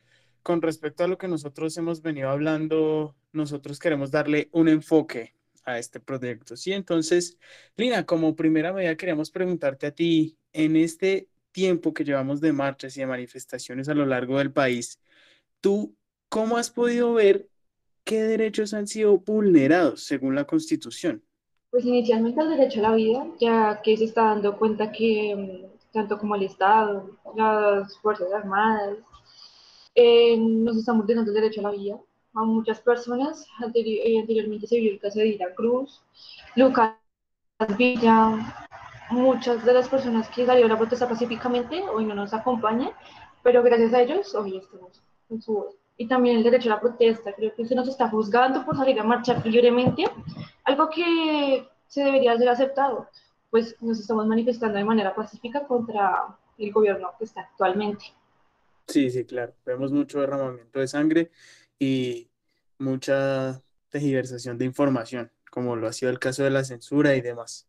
con 0.42 0.60
respecto 0.60 1.04
a 1.04 1.08
lo 1.08 1.18
que 1.18 1.28
nosotros 1.28 1.76
hemos 1.78 2.02
venido 2.02 2.28
hablando, 2.30 3.14
nosotros 3.32 3.78
queremos 3.78 4.10
darle 4.10 4.48
un 4.52 4.68
enfoque 4.68 5.34
a 5.64 5.78
este 5.78 6.00
proyecto. 6.00 6.56
Sí, 6.56 6.72
entonces, 6.72 7.38
Lina, 7.76 8.04
como 8.06 8.36
primera 8.36 8.72
medida 8.72 8.96
queríamos 8.96 9.30
preguntarte 9.30 9.86
a 9.86 9.94
ti, 9.94 10.36
en 10.52 10.76
este 10.76 11.28
tiempo 11.52 11.92
que 11.94 12.04
llevamos 12.04 12.40
de 12.40 12.52
marchas 12.52 12.96
y 12.96 13.00
de 13.00 13.06
manifestaciones 13.06 13.88
a 13.88 13.94
lo 13.94 14.06
largo 14.06 14.38
del 14.38 14.52
país, 14.52 15.00
¿tú 15.60 15.94
cómo 16.28 16.56
has 16.56 16.70
podido 16.70 17.14
ver 17.14 17.48
qué 18.04 18.22
derechos 18.22 18.74
han 18.74 18.86
sido 18.86 19.18
vulnerados 19.18 20.04
según 20.04 20.34
la 20.34 20.44
Constitución? 20.44 21.22
Pues 21.70 21.84
inicialmente 21.84 22.40
el 22.40 22.50
derecho 22.50 22.80
a 22.80 22.90
la 22.90 22.94
vida, 22.94 23.26
ya 23.40 23.80
que 23.82 23.96
se 23.96 24.04
está 24.04 24.24
dando 24.24 24.58
cuenta 24.58 24.90
que 24.90 25.36
mm, 25.36 25.92
tanto 25.92 26.18
como 26.18 26.34
el 26.34 26.42
Estado, 26.42 27.10
las 27.36 27.96
Fuerzas 27.98 28.32
Armadas, 28.32 28.98
eh, 29.94 30.36
nos 30.36 30.76
estamos 30.76 31.06
dando 31.06 31.30
el 31.30 31.34
derecho 31.34 31.60
a 31.60 31.64
la 31.64 31.70
vida, 31.70 31.96
a 32.34 32.42
muchas 32.42 32.80
personas. 32.80 33.46
Eh, 33.74 34.18
anteriormente 34.18 34.66
se 34.66 34.80
vio 34.80 34.92
el 34.92 35.00
caso 35.00 35.18
de 35.18 35.26
Dira 35.26 35.54
Cruz, 35.54 36.02
Lucas 36.56 36.94
Villa, 37.76 38.54
muchas 39.10 39.64
de 39.64 39.74
las 39.74 39.88
personas 39.88 40.28
que 40.28 40.46
salieron 40.46 40.72
a 40.72 40.78
protestar 40.78 41.08
pacíficamente 41.08 41.82
hoy 41.82 42.04
no 42.04 42.14
nos 42.14 42.32
acompañan, 42.32 42.90
pero 43.42 43.62
gracias 43.62 43.92
a 43.92 44.02
ellos 44.02 44.34
hoy 44.34 44.56
estamos 44.56 45.02
su 45.38 45.52
voz. 45.52 45.76
Y 45.96 46.08
también 46.08 46.38
el 46.38 46.42
derecho 46.42 46.70
a 46.70 46.76
la 46.76 46.80
protesta, 46.80 47.34
creo 47.34 47.54
que 47.54 47.66
se 47.66 47.74
nos 47.74 47.86
está 47.86 48.08
juzgando 48.08 48.64
por 48.64 48.76
salir 48.76 48.98
a 48.98 49.04
marchar 49.04 49.44
libremente, 49.46 50.04
algo 50.64 50.88
que 50.88 51.68
se 51.86 52.02
debería 52.02 52.38
ser 52.38 52.48
aceptado, 52.48 53.08
pues 53.50 53.76
nos 53.82 54.00
estamos 54.00 54.26
manifestando 54.26 54.78
de 54.78 54.84
manera 54.84 55.14
pacífica 55.14 55.66
contra 55.66 56.38
el 56.56 56.72
gobierno 56.72 57.10
que 57.18 57.24
está 57.24 57.42
actualmente. 57.42 58.06
Sí, 58.86 59.10
sí, 59.10 59.24
claro. 59.24 59.52
Vemos 59.66 59.92
mucho 59.92 60.20
derramamiento 60.20 60.80
de 60.80 60.88
sangre 60.88 61.30
y 61.78 62.28
mucha 62.78 63.62
tergiversación 63.90 64.56
de 64.56 64.64
información, 64.64 65.30
como 65.50 65.76
lo 65.76 65.86
ha 65.86 65.92
sido 65.92 66.10
el 66.10 66.18
caso 66.18 66.42
de 66.44 66.50
la 66.50 66.64
censura 66.64 67.14
y 67.14 67.20
demás. 67.20 67.68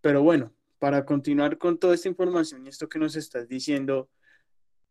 Pero 0.00 0.22
bueno, 0.22 0.52
para 0.78 1.04
continuar 1.04 1.58
con 1.58 1.78
toda 1.78 1.94
esta 1.94 2.08
información 2.08 2.64
y 2.66 2.68
esto 2.68 2.88
que 2.88 2.98
nos 2.98 3.16
estás 3.16 3.48
diciendo, 3.48 4.08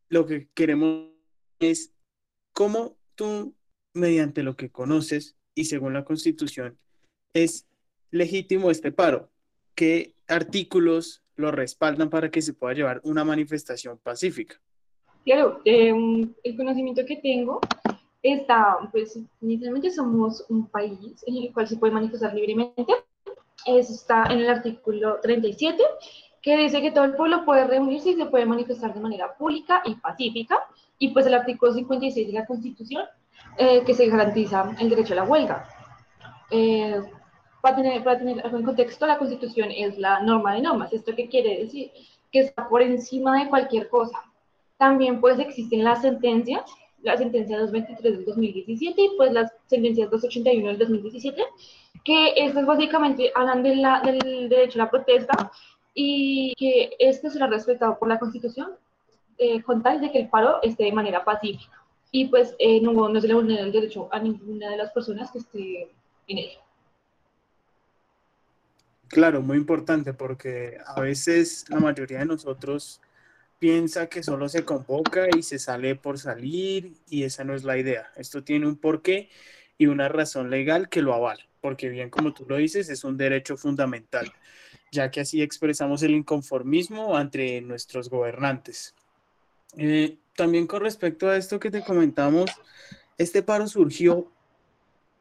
lo 0.10 0.26
que 0.26 0.50
queremos 0.54 1.10
es 1.60 1.94
cómo 2.62 2.96
tú, 3.16 3.56
mediante 3.96 4.44
lo 4.44 4.56
que 4.56 4.70
conoces 4.70 5.36
y 5.56 5.66
según 5.66 5.94
la 5.94 6.06
Constitución, 6.06 6.78
es 7.34 7.66
legítimo 8.12 8.70
este 8.70 8.92
paro. 8.92 9.32
¿Qué 9.74 10.14
artículos 10.28 11.24
lo 11.36 11.50
respaldan 11.50 12.12
para 12.12 12.30
que 12.30 12.44
se 12.44 12.54
pueda 12.54 12.76
llevar 12.76 13.02
una 13.04 13.24
manifestación 13.24 13.98
pacífica? 13.98 14.62
Claro, 15.26 15.60
eh, 15.66 15.92
el 16.44 16.56
conocimiento 16.56 17.04
que 17.04 17.16
tengo 17.16 17.62
está, 18.22 18.78
pues 18.92 19.18
inicialmente 19.42 19.90
somos 19.90 20.46
un 20.48 20.68
país 20.68 21.24
en 21.26 21.38
el 21.38 21.52
cual 21.54 21.68
se 21.68 21.78
puede 21.78 21.94
manifestar 21.94 22.32
libremente. 22.36 22.94
Eso 23.66 23.92
está 23.92 24.26
en 24.26 24.38
el 24.38 24.50
artículo 24.52 25.20
37, 25.20 25.82
que 26.44 26.58
dice 26.58 26.80
que 26.80 26.92
todo 26.92 27.06
el 27.06 27.16
pueblo 27.16 27.44
puede 27.44 27.66
reunirse 27.66 28.12
y 28.12 28.18
se 28.18 28.28
puede 28.28 28.46
manifestar 28.46 28.94
de 28.94 29.00
manera 29.00 29.36
pública 29.36 29.82
y 29.84 29.96
pacífica. 29.96 30.60
Y 31.02 31.10
pues 31.10 31.26
el 31.26 31.34
artículo 31.34 31.74
56 31.74 32.28
de 32.28 32.34
la 32.34 32.46
Constitución, 32.46 33.06
eh, 33.58 33.82
que 33.84 33.96
se 33.96 34.06
garantiza 34.06 34.76
el 34.80 34.90
derecho 34.90 35.14
a 35.14 35.18
la 35.18 35.24
huelga. 35.24 35.68
Eh, 36.52 37.02
para, 37.62 37.76
tener, 37.76 38.04
para 38.04 38.20
tener 38.20 38.46
en 38.46 38.64
contexto, 38.64 39.08
la 39.08 39.18
Constitución 39.18 39.70
es 39.72 39.98
la 39.98 40.22
norma 40.22 40.54
de 40.54 40.62
normas. 40.62 40.94
¿Esto 40.94 41.16
qué 41.16 41.28
quiere 41.28 41.64
decir? 41.64 41.92
Que 42.32 42.42
está 42.42 42.70
por 42.70 42.84
encima 42.84 43.40
de 43.40 43.50
cualquier 43.50 43.90
cosa. 43.90 44.20
También 44.78 45.20
pues 45.20 45.40
existen 45.40 45.84
las 45.84 46.02
sentencias 46.02 46.64
la 47.04 47.18
sentencia 47.18 47.58
223 47.58 48.18
del 48.18 48.26
2017 48.26 49.02
y 49.02 49.10
pues 49.18 49.32
las 49.32 49.52
sentencias 49.66 50.10
281 50.12 50.68
del 50.68 50.78
2017, 50.78 51.42
que 52.04 52.34
estas 52.36 52.66
básicamente 52.66 53.32
hablan 53.34 53.64
de 53.64 53.76
la, 53.76 54.02
del 54.02 54.50
derecho 54.50 54.80
a 54.80 54.86
la 54.86 54.92
protesta 54.92 55.52
y 55.94 56.54
que 56.58 56.92
esto 57.00 57.30
será 57.30 57.48
respetado 57.48 57.98
por 57.98 58.08
la 58.08 58.20
Constitución 58.20 58.72
eh, 59.42 59.64
de 60.00 60.12
que 60.12 60.20
el 60.20 60.30
paro 60.30 60.62
esté 60.62 60.86
de 60.86 60.92
manera 60.92 61.26
pacífica 61.26 61.82
y 62.12 62.28
pues 62.28 62.56
eh, 62.60 62.80
no, 62.82 63.10
no 63.10 63.22
se 63.22 63.28
le 63.28 63.34
vulnera 63.34 63.64
el 63.64 63.72
derecho 63.72 64.08
a 64.12 64.20
ninguna 64.20 64.70
de 64.70 64.78
las 64.78 64.92
personas 64.92 65.32
que 65.32 65.40
esté 65.40 65.90
en 66.28 66.38
él. 66.38 66.50
Claro, 69.08 69.42
muy 69.42 69.58
importante 69.58 70.14
porque 70.14 70.78
a 70.86 71.02
veces 71.02 71.66
la 71.70 71.80
mayoría 71.80 72.20
de 72.20 72.26
nosotros 72.26 73.02
piensa 73.60 74.08
que 74.08 74.24
solo 74.24 74.48
se 74.48 74.64
convoca 74.64 75.28
y 75.36 75.44
se 75.44 75.60
sale 75.60 75.96
por 75.96 76.20
salir 76.20 76.94
y 77.10 77.24
esa 77.24 77.44
no 77.44 77.54
es 77.54 77.64
la 77.64 77.78
idea. 77.78 78.12
Esto 78.16 78.44
tiene 78.44 78.68
un 78.68 78.78
porqué 78.78 79.30
y 79.78 79.88
una 79.88 80.08
razón 80.08 80.50
legal 80.50 80.88
que 80.88 81.02
lo 81.02 81.14
avala, 81.14 81.44
porque 81.62 81.90
bien 81.90 82.10
como 82.10 82.34
tú 82.34 82.46
lo 82.48 82.58
dices, 82.58 82.90
es 82.90 83.04
un 83.04 83.18
derecho 83.18 83.58
fundamental, 83.58 84.32
ya 84.92 85.12
que 85.12 85.22
así 85.22 85.42
expresamos 85.42 86.04
el 86.04 86.12
inconformismo 86.12 87.20
entre 87.20 87.62
nuestros 87.62 88.10
gobernantes. 88.10 88.96
Eh, 89.78 90.18
también 90.36 90.68
con 90.68 90.82
respecto 90.82 91.30
a 91.30 91.38
esto 91.38 91.60
que 91.60 91.72
te 91.72 91.84
comentamos, 91.84 92.50
este 93.18 93.44
paro 93.44 93.68
surgió 93.68 94.32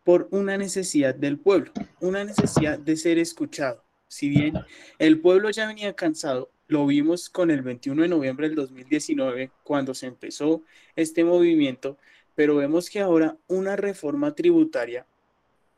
por 0.05 0.29
una 0.31 0.57
necesidad 0.57 1.15
del 1.15 1.39
pueblo, 1.39 1.73
una 2.01 2.25
necesidad 2.25 2.79
de 2.79 2.97
ser 2.97 3.19
escuchado. 3.19 3.85
Si 4.09 4.29
bien 4.29 4.55
el 4.99 5.21
pueblo 5.21 5.51
ya 5.51 5.69
venía 5.69 5.95
cansado 5.95 6.51
lo 6.71 6.87
vimos 6.87 7.29
con 7.29 7.51
el 7.51 7.63
21 7.63 8.03
de 8.03 8.09
noviembre 8.09 8.47
del 8.47 8.55
2019, 8.55 9.51
cuando 9.65 9.93
se 9.93 10.07
empezó 10.07 10.63
este 10.95 11.25
movimiento, 11.25 11.99
pero 12.37 12.55
vemos 12.55 12.89
que 12.89 13.01
ahora 13.01 13.37
una 13.49 13.75
reforma 13.75 14.37
tributaria 14.37 15.05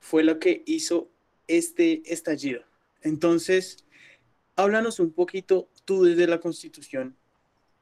fue 0.00 0.22
la 0.22 0.38
que 0.38 0.62
hizo 0.66 1.08
este 1.48 2.02
estallido. 2.12 2.62
Entonces, 3.00 3.87
háblanos 4.54 5.00
un 5.00 5.12
poquito 5.12 5.70
tú 5.87 6.04
desde 6.04 6.26
la 6.26 6.40
Constitución, 6.40 7.16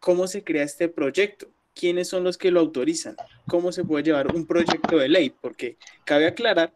cómo 0.00 0.26
se 0.26 0.42
crea 0.42 0.64
este 0.64 0.88
proyecto, 0.88 1.46
quiénes 1.74 2.08
son 2.08 2.24
los 2.24 2.36
que 2.36 2.50
lo 2.50 2.60
autorizan, 2.60 3.16
cómo 3.46 3.70
se 3.70 3.84
puede 3.84 4.04
llevar 4.04 4.34
un 4.34 4.46
proyecto 4.46 4.96
de 4.96 5.08
ley, 5.08 5.30
porque 5.30 5.76
cabe 6.04 6.26
aclarar 6.26 6.74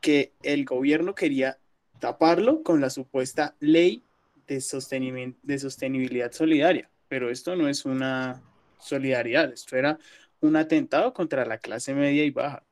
que 0.00 0.32
el 0.42 0.64
gobierno 0.64 1.14
quería 1.14 1.58
taparlo 2.00 2.62
con 2.62 2.80
la 2.80 2.90
supuesta 2.90 3.54
ley 3.60 4.02
de, 4.48 5.34
de 5.42 5.58
sostenibilidad 5.58 6.32
solidaria, 6.32 6.90
pero 7.08 7.30
esto 7.30 7.54
no 7.54 7.68
es 7.68 7.84
una 7.84 8.42
solidaridad, 8.78 9.52
esto 9.52 9.76
era 9.76 9.98
un 10.40 10.56
atentado 10.56 11.14
contra 11.14 11.44
la 11.44 11.58
clase 11.58 11.94
media 11.94 12.24
y 12.24 12.30
baja. 12.30 12.64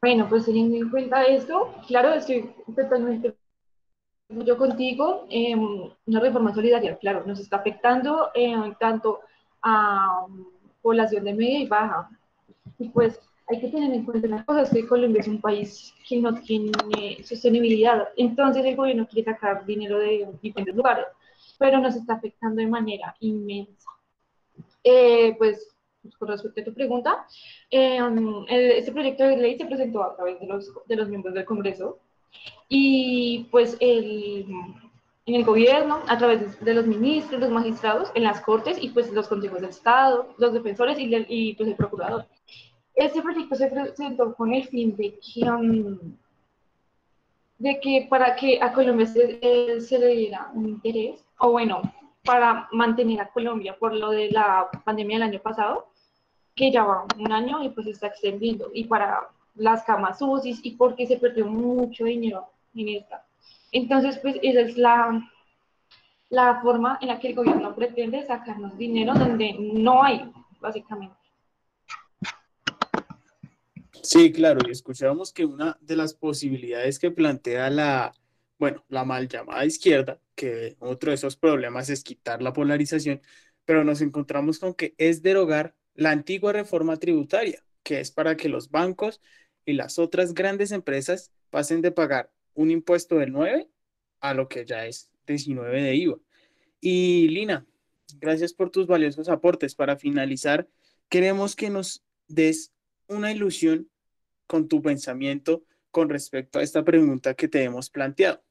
Bueno, 0.00 0.26
pues 0.28 0.46
teniendo 0.46 0.76
en 0.76 0.90
cuenta 0.90 1.24
esto, 1.24 1.74
claro, 1.86 2.14
estoy 2.14 2.50
totalmente 2.74 3.34
yo 4.28 4.56
contigo, 4.56 5.26
eh, 5.28 5.54
una 5.54 6.20
reforma 6.20 6.54
solidaria, 6.54 6.96
claro, 6.96 7.24
nos 7.26 7.38
está 7.38 7.56
afectando 7.58 8.30
eh, 8.34 8.54
tanto 8.80 9.20
a 9.62 10.26
población 10.82 11.24
de 11.24 11.34
media 11.34 11.60
y 11.60 11.66
baja. 11.66 12.10
Y 12.78 12.88
pues 12.88 13.20
hay 13.48 13.60
que 13.60 13.68
tener 13.68 13.92
en 13.92 14.04
cuenta 14.04 14.28
las 14.28 14.44
cosas, 14.44 14.70
que 14.70 14.86
Colombia 14.86 15.20
es 15.20 15.28
un 15.28 15.40
país 15.40 15.94
que 16.08 16.18
no 16.18 16.34
tiene 16.34 17.22
sostenibilidad, 17.24 18.08
entonces 18.16 18.64
el 18.64 18.76
gobierno 18.76 19.06
quiere 19.06 19.32
sacar 19.32 19.66
dinero 19.66 19.98
de 19.98 20.28
diferentes 20.40 20.74
lugares, 20.74 21.06
pero 21.58 21.78
nos 21.78 21.94
está 21.96 22.14
afectando 22.14 22.62
de 22.62 22.68
manera 22.68 23.14
inmensa. 23.20 23.90
Eh, 24.84 25.34
pues, 25.38 25.68
con 26.18 26.28
respecto 26.28 26.60
a 26.60 26.64
tu 26.64 26.74
pregunta, 26.74 27.26
eh, 27.70 28.00
este 28.48 28.92
proyecto 28.92 29.24
de 29.24 29.36
ley 29.36 29.56
se 29.56 29.66
presentó 29.66 30.02
a 30.02 30.16
través 30.16 30.40
de 30.40 30.46
los, 30.46 30.72
de 30.86 30.96
los 30.96 31.08
miembros 31.08 31.34
del 31.34 31.44
Congreso 31.44 32.00
y 32.68 33.46
pues 33.50 33.76
el, 33.80 34.46
en 35.24 35.34
el 35.36 35.44
gobierno, 35.44 36.00
a 36.08 36.18
través 36.18 36.58
de 36.64 36.74
los 36.74 36.86
ministros, 36.86 37.40
los 37.40 37.50
magistrados, 37.50 38.10
en 38.14 38.24
las 38.24 38.40
cortes 38.40 38.76
y 38.80 38.88
pues 38.90 39.12
los 39.12 39.28
consejos 39.28 39.60
del 39.60 39.70
Estado, 39.70 40.34
los 40.38 40.52
defensores 40.52 40.98
y, 40.98 41.10
y 41.28 41.54
pues 41.54 41.68
el 41.68 41.76
procurador. 41.76 42.26
Este 42.94 43.22
proyecto 43.22 43.54
se 43.54 43.68
presentó 43.68 44.34
con 44.34 44.52
el 44.52 44.64
fin 44.66 44.96
de 44.96 45.18
que, 45.20 45.48
um, 45.48 46.16
de 47.58 47.80
que 47.80 48.06
para 48.10 48.34
que 48.34 48.60
a 48.60 48.72
Colombia 48.72 49.06
se, 49.06 49.38
eh, 49.40 49.80
se, 49.80 49.98
le 49.98 50.08
diera 50.08 50.50
un 50.54 50.68
interés, 50.68 51.24
o 51.38 51.52
bueno, 51.52 51.80
para 52.24 52.68
mantener 52.72 53.20
a 53.20 53.28
Colombia 53.28 53.76
por 53.78 53.94
lo 53.94 54.10
de 54.10 54.30
la 54.30 54.68
pandemia 54.84 55.18
del 55.18 55.28
año 55.28 55.40
pasado, 55.40 55.88
que 56.54 56.70
ya 56.70 56.84
va 56.84 57.06
un 57.18 57.32
año 57.32 57.62
y 57.62 57.70
pues 57.70 57.86
se 57.86 57.92
está 57.92 58.08
extendiendo, 58.08 58.70
y 58.74 58.84
para 58.84 59.28
las 59.54 59.84
camas 59.84 60.20
UCI 60.20 60.60
y 60.62 60.72
porque 60.72 61.06
se 61.06 61.16
perdió 61.18 61.46
mucho 61.46 62.04
dinero 62.04 62.48
en 62.74 62.88
esta. 62.88 63.24
Entonces, 63.72 64.18
pues 64.18 64.36
esa 64.42 64.60
es 64.60 64.76
la, 64.76 65.28
la 66.28 66.60
forma 66.60 66.98
en 67.00 67.08
la 67.08 67.18
que 67.18 67.28
el 67.28 67.34
gobierno 67.34 67.74
pretende 67.74 68.24
sacarnos 68.26 68.76
dinero 68.76 69.14
donde 69.14 69.54
no 69.58 70.04
hay, 70.04 70.30
básicamente. 70.60 71.16
Sí, 74.02 74.32
claro, 74.32 74.60
y 74.66 74.70
escuchábamos 74.72 75.32
que 75.32 75.44
una 75.44 75.78
de 75.80 75.96
las 75.96 76.12
posibilidades 76.12 76.98
que 76.98 77.10
plantea 77.10 77.70
la, 77.70 78.12
bueno, 78.58 78.84
la 78.88 79.04
mal 79.04 79.28
llamada 79.28 79.64
izquierda, 79.64 80.20
que 80.34 80.76
otro 80.80 81.10
de 81.10 81.14
esos 81.14 81.36
problemas 81.36 81.88
es 81.88 82.02
quitar 82.02 82.42
la 82.42 82.52
polarización, 82.52 83.22
pero 83.64 83.84
nos 83.84 84.00
encontramos 84.00 84.58
con 84.58 84.74
que 84.74 84.94
es 84.98 85.22
derogar 85.22 85.74
la 85.94 86.10
antigua 86.10 86.52
reforma 86.52 86.96
tributaria, 86.96 87.64
que 87.82 88.00
es 88.00 88.10
para 88.10 88.36
que 88.36 88.48
los 88.48 88.70
bancos 88.70 89.20
y 89.64 89.74
las 89.74 89.98
otras 89.98 90.34
grandes 90.34 90.72
empresas 90.72 91.32
pasen 91.50 91.80
de 91.80 91.92
pagar 91.92 92.30
un 92.54 92.70
impuesto 92.70 93.18
del 93.18 93.32
9 93.32 93.68
a 94.20 94.34
lo 94.34 94.48
que 94.48 94.64
ya 94.64 94.86
es 94.86 95.10
19 95.26 95.82
de 95.82 95.94
IVA. 95.94 96.18
Y 96.80 97.28
Lina, 97.28 97.66
gracias 98.18 98.52
por 98.52 98.70
tus 98.70 98.86
valiosos 98.86 99.28
aportes. 99.28 99.74
Para 99.74 99.96
finalizar, 99.96 100.68
queremos 101.08 101.56
que 101.56 101.70
nos 101.70 102.04
des 102.28 102.72
una 103.06 103.32
ilusión 103.32 103.88
con 104.46 104.68
tu 104.68 104.82
pensamiento 104.82 105.64
con 105.90 106.08
respecto 106.08 106.58
a 106.58 106.62
esta 106.62 106.84
pregunta 106.84 107.34
que 107.34 107.48
te 107.48 107.62
hemos 107.62 107.90
planteado. 107.90 108.42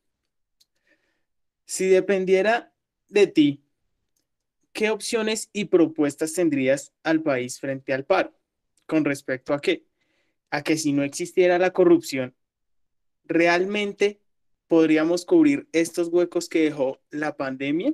Si 1.65 1.87
dependiera 1.87 2.73
de 3.07 3.27
ti, 3.27 3.63
¿qué 4.73 4.89
opciones 4.89 5.49
y 5.53 5.65
propuestas 5.65 6.33
tendrías 6.33 6.93
al 7.03 7.21
país 7.21 7.59
frente 7.59 7.93
al 7.93 8.05
paro? 8.05 8.33
¿Con 8.85 9.05
respecto 9.05 9.53
a 9.53 9.59
qué? 9.59 9.85
A 10.49 10.63
que 10.63 10.77
si 10.77 10.93
no 10.93 11.03
existiera 11.03 11.57
la 11.57 11.71
corrupción, 11.71 12.35
¿realmente 13.31 14.19
podríamos 14.67 15.25
cubrir 15.25 15.67
estos 15.71 16.07
huecos 16.09 16.47
que 16.47 16.63
dejó 16.63 16.99
la 17.09 17.35
pandemia? 17.35 17.93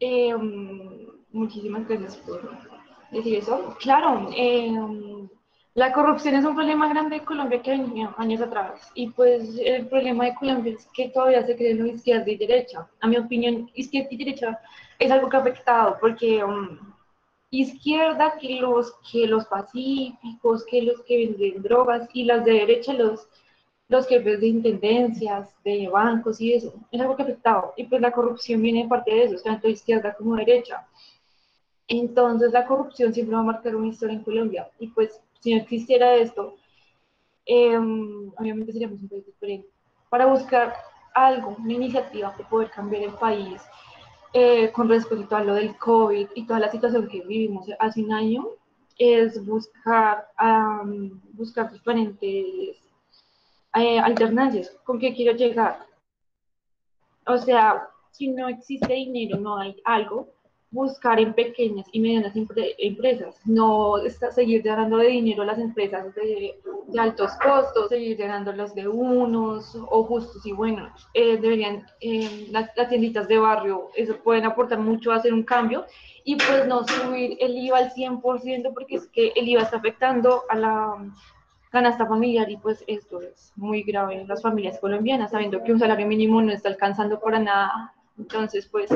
Eh, 0.00 0.34
muchísimas 1.30 1.88
gracias 1.88 2.16
por 2.18 2.50
decir 3.10 3.36
eso. 3.36 3.76
Claro, 3.80 4.28
eh, 4.36 4.72
la 5.74 5.92
corrupción 5.92 6.34
es 6.34 6.44
un 6.44 6.54
problema 6.54 6.88
grande 6.88 7.18
de 7.18 7.24
Colombia 7.24 7.62
que 7.62 7.72
venía 7.72 8.14
años 8.16 8.40
atrás 8.40 8.90
y 8.94 9.08
pues 9.10 9.58
el 9.58 9.86
problema 9.88 10.26
de 10.26 10.34
Colombia 10.34 10.74
es 10.74 10.86
que 10.94 11.08
todavía 11.08 11.44
se 11.44 11.56
cree 11.56 11.72
en 11.72 11.86
izquierda 11.88 12.30
y 12.30 12.36
derecha. 12.36 12.88
A 13.00 13.08
mi 13.08 13.16
opinión, 13.16 13.70
izquierda 13.74 14.08
y 14.12 14.16
derecha 14.16 14.60
es 14.98 15.10
algo 15.10 15.28
que 15.28 15.36
ha 15.36 15.40
afectado 15.40 15.96
porque 16.00 16.44
um, 16.44 16.78
izquierda 17.50 18.36
que 18.40 18.60
los, 18.60 18.94
que 19.10 19.26
los 19.26 19.46
pacíficos, 19.46 20.64
que 20.66 20.82
los 20.82 21.00
que 21.02 21.26
venden 21.26 21.62
drogas 21.62 22.08
y 22.12 22.24
las 22.24 22.44
de 22.44 22.52
derecha 22.52 22.92
los, 22.92 23.28
los 23.88 24.06
jefes 24.06 24.40
de 24.40 24.46
intendencias, 24.48 25.54
de 25.64 25.88
bancos 25.88 26.40
y 26.40 26.54
eso, 26.54 26.74
es 26.90 27.00
algo 27.00 27.16
que 27.16 27.22
ha 27.22 27.26
afectado. 27.26 27.74
Y 27.76 27.84
pues 27.84 28.00
la 28.00 28.12
corrupción 28.12 28.62
viene 28.62 28.84
de 28.84 28.88
parte 28.88 29.10
de 29.12 29.24
eso, 29.24 29.42
tanto 29.42 29.68
izquierda 29.68 30.14
como 30.14 30.36
derecha. 30.36 30.86
Entonces 31.86 32.52
la 32.52 32.66
corrupción 32.66 33.12
siempre 33.12 33.34
va 33.34 33.42
a 33.42 33.44
marcar 33.44 33.76
una 33.76 33.88
historia 33.88 34.14
en 34.14 34.24
Colombia 34.24 34.70
y 34.78 34.88
pues 34.88 35.20
si 35.40 35.54
no 35.54 35.60
existiera 35.60 36.14
esto, 36.14 36.56
em, 37.44 38.32
obviamente 38.38 38.72
seríamos 38.72 39.00
un 39.02 39.08
país 39.08 39.26
diferente. 39.26 39.68
Para 40.08 40.26
buscar 40.26 40.74
algo, 41.14 41.56
una 41.58 41.72
iniciativa 41.72 42.32
para 42.34 42.48
poder 42.48 42.70
cambiar 42.70 43.02
el 43.02 43.12
país 43.12 43.60
eh, 44.32 44.72
con 44.72 44.88
respecto 44.88 45.36
a 45.36 45.44
lo 45.44 45.54
del 45.54 45.76
COVID 45.78 46.28
y 46.34 46.46
toda 46.46 46.60
la 46.60 46.70
situación 46.70 47.06
que 47.08 47.20
vivimos 47.20 47.68
hace 47.78 48.02
un 48.02 48.12
año, 48.12 48.48
es 48.98 49.44
buscar, 49.44 50.28
buscar 51.32 51.70
diferentes 51.72 52.83
eh, 53.74 53.98
alternancias. 53.98 54.70
¿Con 54.84 54.98
qué 54.98 55.14
quiero 55.14 55.36
llegar? 55.36 55.86
O 57.26 57.38
sea, 57.38 57.88
si 58.10 58.28
no 58.28 58.48
existe 58.48 58.92
dinero, 58.92 59.38
no 59.38 59.58
hay 59.58 59.76
algo, 59.84 60.34
buscar 60.74 61.20
en 61.20 61.32
pequeñas 61.34 61.86
y 61.92 62.00
medianas 62.00 62.34
empresas, 62.34 63.40
no 63.44 63.94
seguir 64.32 64.62
llenando 64.62 64.96
de 64.96 65.06
dinero 65.06 65.44
a 65.44 65.46
las 65.46 65.58
empresas 65.58 66.12
de, 66.16 66.60
altos 66.98 67.30
costos, 67.42 67.88
seguir 67.88 68.16
llenándolos 68.16 68.74
de 68.74 68.88
unos 68.88 69.76
o 69.76 70.04
justos 70.04 70.44
y 70.44 70.52
buenos. 70.52 71.08
Eh, 71.14 71.36
deberían, 71.36 71.86
eh, 72.00 72.48
las, 72.50 72.70
tienditas 72.88 73.28
de 73.28 73.38
barrio, 73.38 73.90
eso 73.94 74.16
pueden 74.16 74.46
aportar 74.46 74.80
mucho 74.80 75.12
a 75.12 75.16
hacer 75.16 75.32
un 75.32 75.44
cambio 75.44 75.86
y 76.24 76.36
pues 76.36 76.66
no 76.66 76.84
subir 76.86 77.36
el 77.40 77.56
IVA 77.56 77.78
al 77.78 77.92
100% 77.92 78.72
porque 78.74 78.96
es 78.96 79.06
que 79.08 79.32
el 79.36 79.48
IVA 79.48 79.62
está 79.62 79.76
afectando 79.76 80.42
a 80.48 80.56
la 80.56 81.12
canasta 81.74 82.06
familiar 82.06 82.48
y 82.50 82.56
pues 82.56 82.82
esto 82.86 83.20
es 83.20 83.52
muy 83.56 83.82
grave 83.82 84.22
en 84.22 84.28
las 84.28 84.40
familias 84.40 84.78
colombianas, 84.78 85.32
sabiendo 85.32 85.62
que 85.62 85.72
un 85.72 85.78
salario 85.78 86.06
mínimo 86.06 86.40
no 86.40 86.52
está 86.52 86.70
alcanzando 86.70 87.20
para 87.20 87.38
nada 87.38 87.92
entonces, 88.18 88.66
pues, 88.66 88.90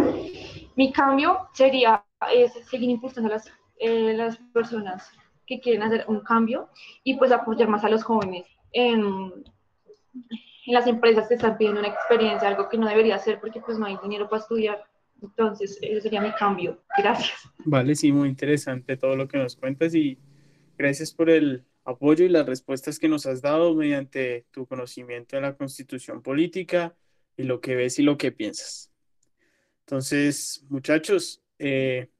mi 0.76 0.92
cambio 0.92 1.48
sería 1.52 2.04
es 2.34 2.52
seguir 2.68 2.90
impulsando 2.90 3.28
a 3.30 3.34
las, 3.34 3.52
eh, 3.78 4.12
las 4.14 4.38
personas 4.52 5.10
que 5.46 5.60
quieren 5.60 5.82
hacer 5.82 6.04
un 6.08 6.20
cambio 6.20 6.68
y 7.04 7.16
pues 7.16 7.32
apoyar 7.32 7.68
más 7.68 7.84
a 7.84 7.88
los 7.88 8.02
jóvenes 8.02 8.46
en, 8.72 9.00
en, 9.04 10.74
las 10.74 10.86
empresas 10.86 11.28
que 11.28 11.34
están 11.34 11.56
pidiendo 11.56 11.80
una 11.80 11.88
experiencia, 11.88 12.48
algo 12.48 12.68
que 12.68 12.76
no 12.76 12.88
debería 12.88 13.18
ser 13.18 13.40
porque 13.40 13.60
pues 13.60 13.78
no 13.78 13.86
hay 13.86 13.96
dinero 14.02 14.28
para 14.28 14.42
estudiar. 14.42 14.84
Entonces, 15.20 15.78
ese 15.82 16.00
sería 16.00 16.20
mi 16.20 16.32
cambio. 16.32 16.80
Gracias. 16.96 17.50
Vale, 17.64 17.94
sí, 17.96 18.12
muy 18.12 18.28
interesante 18.28 18.96
todo 18.96 19.16
lo 19.16 19.26
que 19.26 19.38
nos 19.38 19.56
cuentas 19.56 19.94
y 19.94 20.18
gracias 20.76 21.12
por 21.12 21.30
el 21.30 21.64
apoyo 21.88 22.24
y 22.24 22.28
las 22.28 22.46
respuestas 22.46 22.98
que 22.98 23.08
nos 23.08 23.24
has 23.24 23.40
dado 23.40 23.74
mediante 23.74 24.46
tu 24.50 24.66
conocimiento 24.66 25.36
de 25.36 25.42
la 25.42 25.56
constitución 25.56 26.22
política 26.22 26.94
y 27.36 27.44
lo 27.44 27.60
que 27.60 27.74
ves 27.76 27.98
y 27.98 28.02
lo 28.02 28.18
que 28.18 28.30
piensas. 28.30 28.92
Entonces, 29.86 30.64
muchachos, 30.68 31.42
eh, 31.58 32.10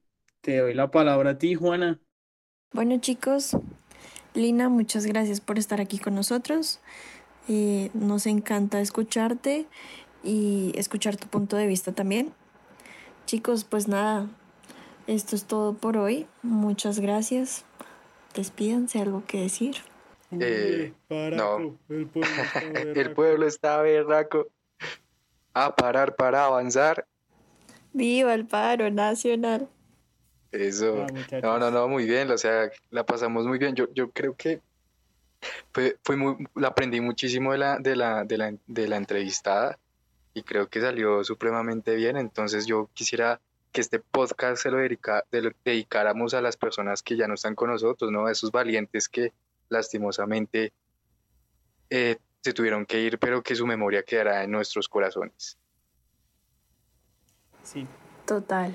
te 0.41 0.57
doy 0.57 0.73
la 0.73 0.91
palabra 0.91 1.31
a 1.31 1.39
ti, 1.39 1.55
Juana. 1.55 2.01
Bueno, 2.73 2.99
chicos, 2.99 3.57
Lina, 4.35 4.71
muchas 4.71 5.05
gracias 5.05 5.43
por 5.43 5.59
estar 5.59 5.83
aquí 5.83 5.99
con 5.99 6.15
nosotros. 6.15 6.81
Eh, 7.49 7.91
nos 7.93 8.27
encanta 8.27 8.81
escucharte 8.81 9.67
y 10.25 10.73
escuchar 10.77 11.17
tu 11.17 11.27
punto 11.29 11.57
de 11.57 11.67
vista 11.67 11.93
también. 11.93 12.33
Chicos, 13.27 13.65
pues 13.65 13.87
nada, 13.87 14.29
esto 15.07 15.37
es 15.37 15.45
todo 15.45 15.75
por 15.75 15.99
hoy. 15.99 16.27
Muchas 16.43 17.01
gracias. 17.01 17.67
Despídanse, 18.35 19.01
algo 19.01 19.25
que 19.27 19.43
decir. 19.43 19.77
Eh, 20.31 20.93
no. 21.09 21.79
El 21.89 22.07
pueblo, 22.07 22.31
está 22.43 23.01
el 23.01 23.13
pueblo 23.13 23.47
está 23.47 23.83
berraco. 23.83 24.49
A 25.55 25.75
parar 25.75 26.15
para 26.15 26.45
avanzar 26.45 27.07
Viva 27.93 28.35
el 28.35 28.47
paro 28.47 28.91
nacional. 28.91 29.69
Eso. 30.53 31.07
Ah, 31.33 31.41
no, 31.43 31.59
no, 31.59 31.71
no, 31.71 31.89
muy 31.89 32.07
bien. 32.07 32.31
O 32.31 32.39
sea, 32.39 32.71
la 32.91 33.05
pasamos 33.05 33.47
muy 33.47 33.59
bien. 33.59 33.75
Yo, 33.75 33.93
yo 33.93 34.11
creo 34.11 34.37
que 34.37 34.61
fue, 35.73 35.97
fue 36.05 36.17
muy, 36.17 36.47
la 36.55 36.69
aprendí 36.69 37.01
muchísimo 37.01 37.53
de 37.53 37.59
la, 37.59 37.79
de 37.79 37.97
la, 37.97 38.25
de 38.25 38.39
la, 38.39 38.55
de 38.67 38.89
la 38.89 38.97
entrevistada 38.97 39.79
y 40.35 40.43
creo 40.43 40.69
que 40.69 40.81
salió 40.81 41.25
supremamente 41.25 41.97
bien. 41.97 42.17
Entonces 42.17 42.67
yo 42.67 42.89
quisiera 42.95 43.41
que 43.79 43.83
este 43.83 44.01
podcast 44.01 44.61
se 44.61 44.73
lo, 44.73 44.79
dedica, 44.79 45.23
dedicáramos 45.65 46.35
a 46.35 46.41
las 46.41 46.57
personas 46.57 47.01
que 47.01 47.17
ya 47.17 47.29
no 47.29 47.35
están 47.35 47.55
con 47.55 47.71
nosotros, 47.71 48.11
¿no? 48.11 48.27
A 48.27 48.33
esos 48.33 48.51
valientes 48.51 49.09
que 49.09 49.33
lastimosamente 49.69 50.73
eh, 51.89 52.17
se 52.41 52.53
tuvieron 52.53 52.87
que 52.87 53.01
ir, 53.01 53.21
pero 53.21 53.41
que 53.41 53.55
su 53.55 53.69
memoria 53.69 54.03
quedará 54.03 54.43
en 54.43 54.51
nuestros 54.51 54.89
corazones. 54.89 55.59
Sí. 57.63 57.87
Total. 58.27 58.75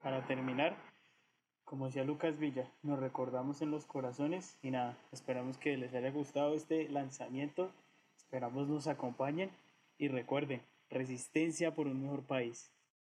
Para, 0.00 0.24
terminar, 0.28 0.76
como 1.64 1.86
decía 1.86 2.04
Lucas 2.04 2.38
Villa, 2.38 2.70
nos 2.84 3.00
recordamos 3.00 3.60
en 3.60 3.72
los 3.72 3.86
corazones 3.86 4.56
y 4.62 4.70
nada, 4.70 4.96
esperamos 5.10 5.58
que 5.58 5.76
les 5.76 5.92
haya 5.94 6.12
gustado 6.12 6.54
este 6.54 6.88
lanzamiento, 6.90 7.72
esperamos 8.16 8.68
nos 8.68 8.86
acompañen 8.86 9.50
y 9.98 10.06
recuerden, 10.06 10.62
resistencia 10.90 11.74
por 11.74 11.88
un 11.88 12.04
mejor 12.04 12.22
país. 12.22 12.70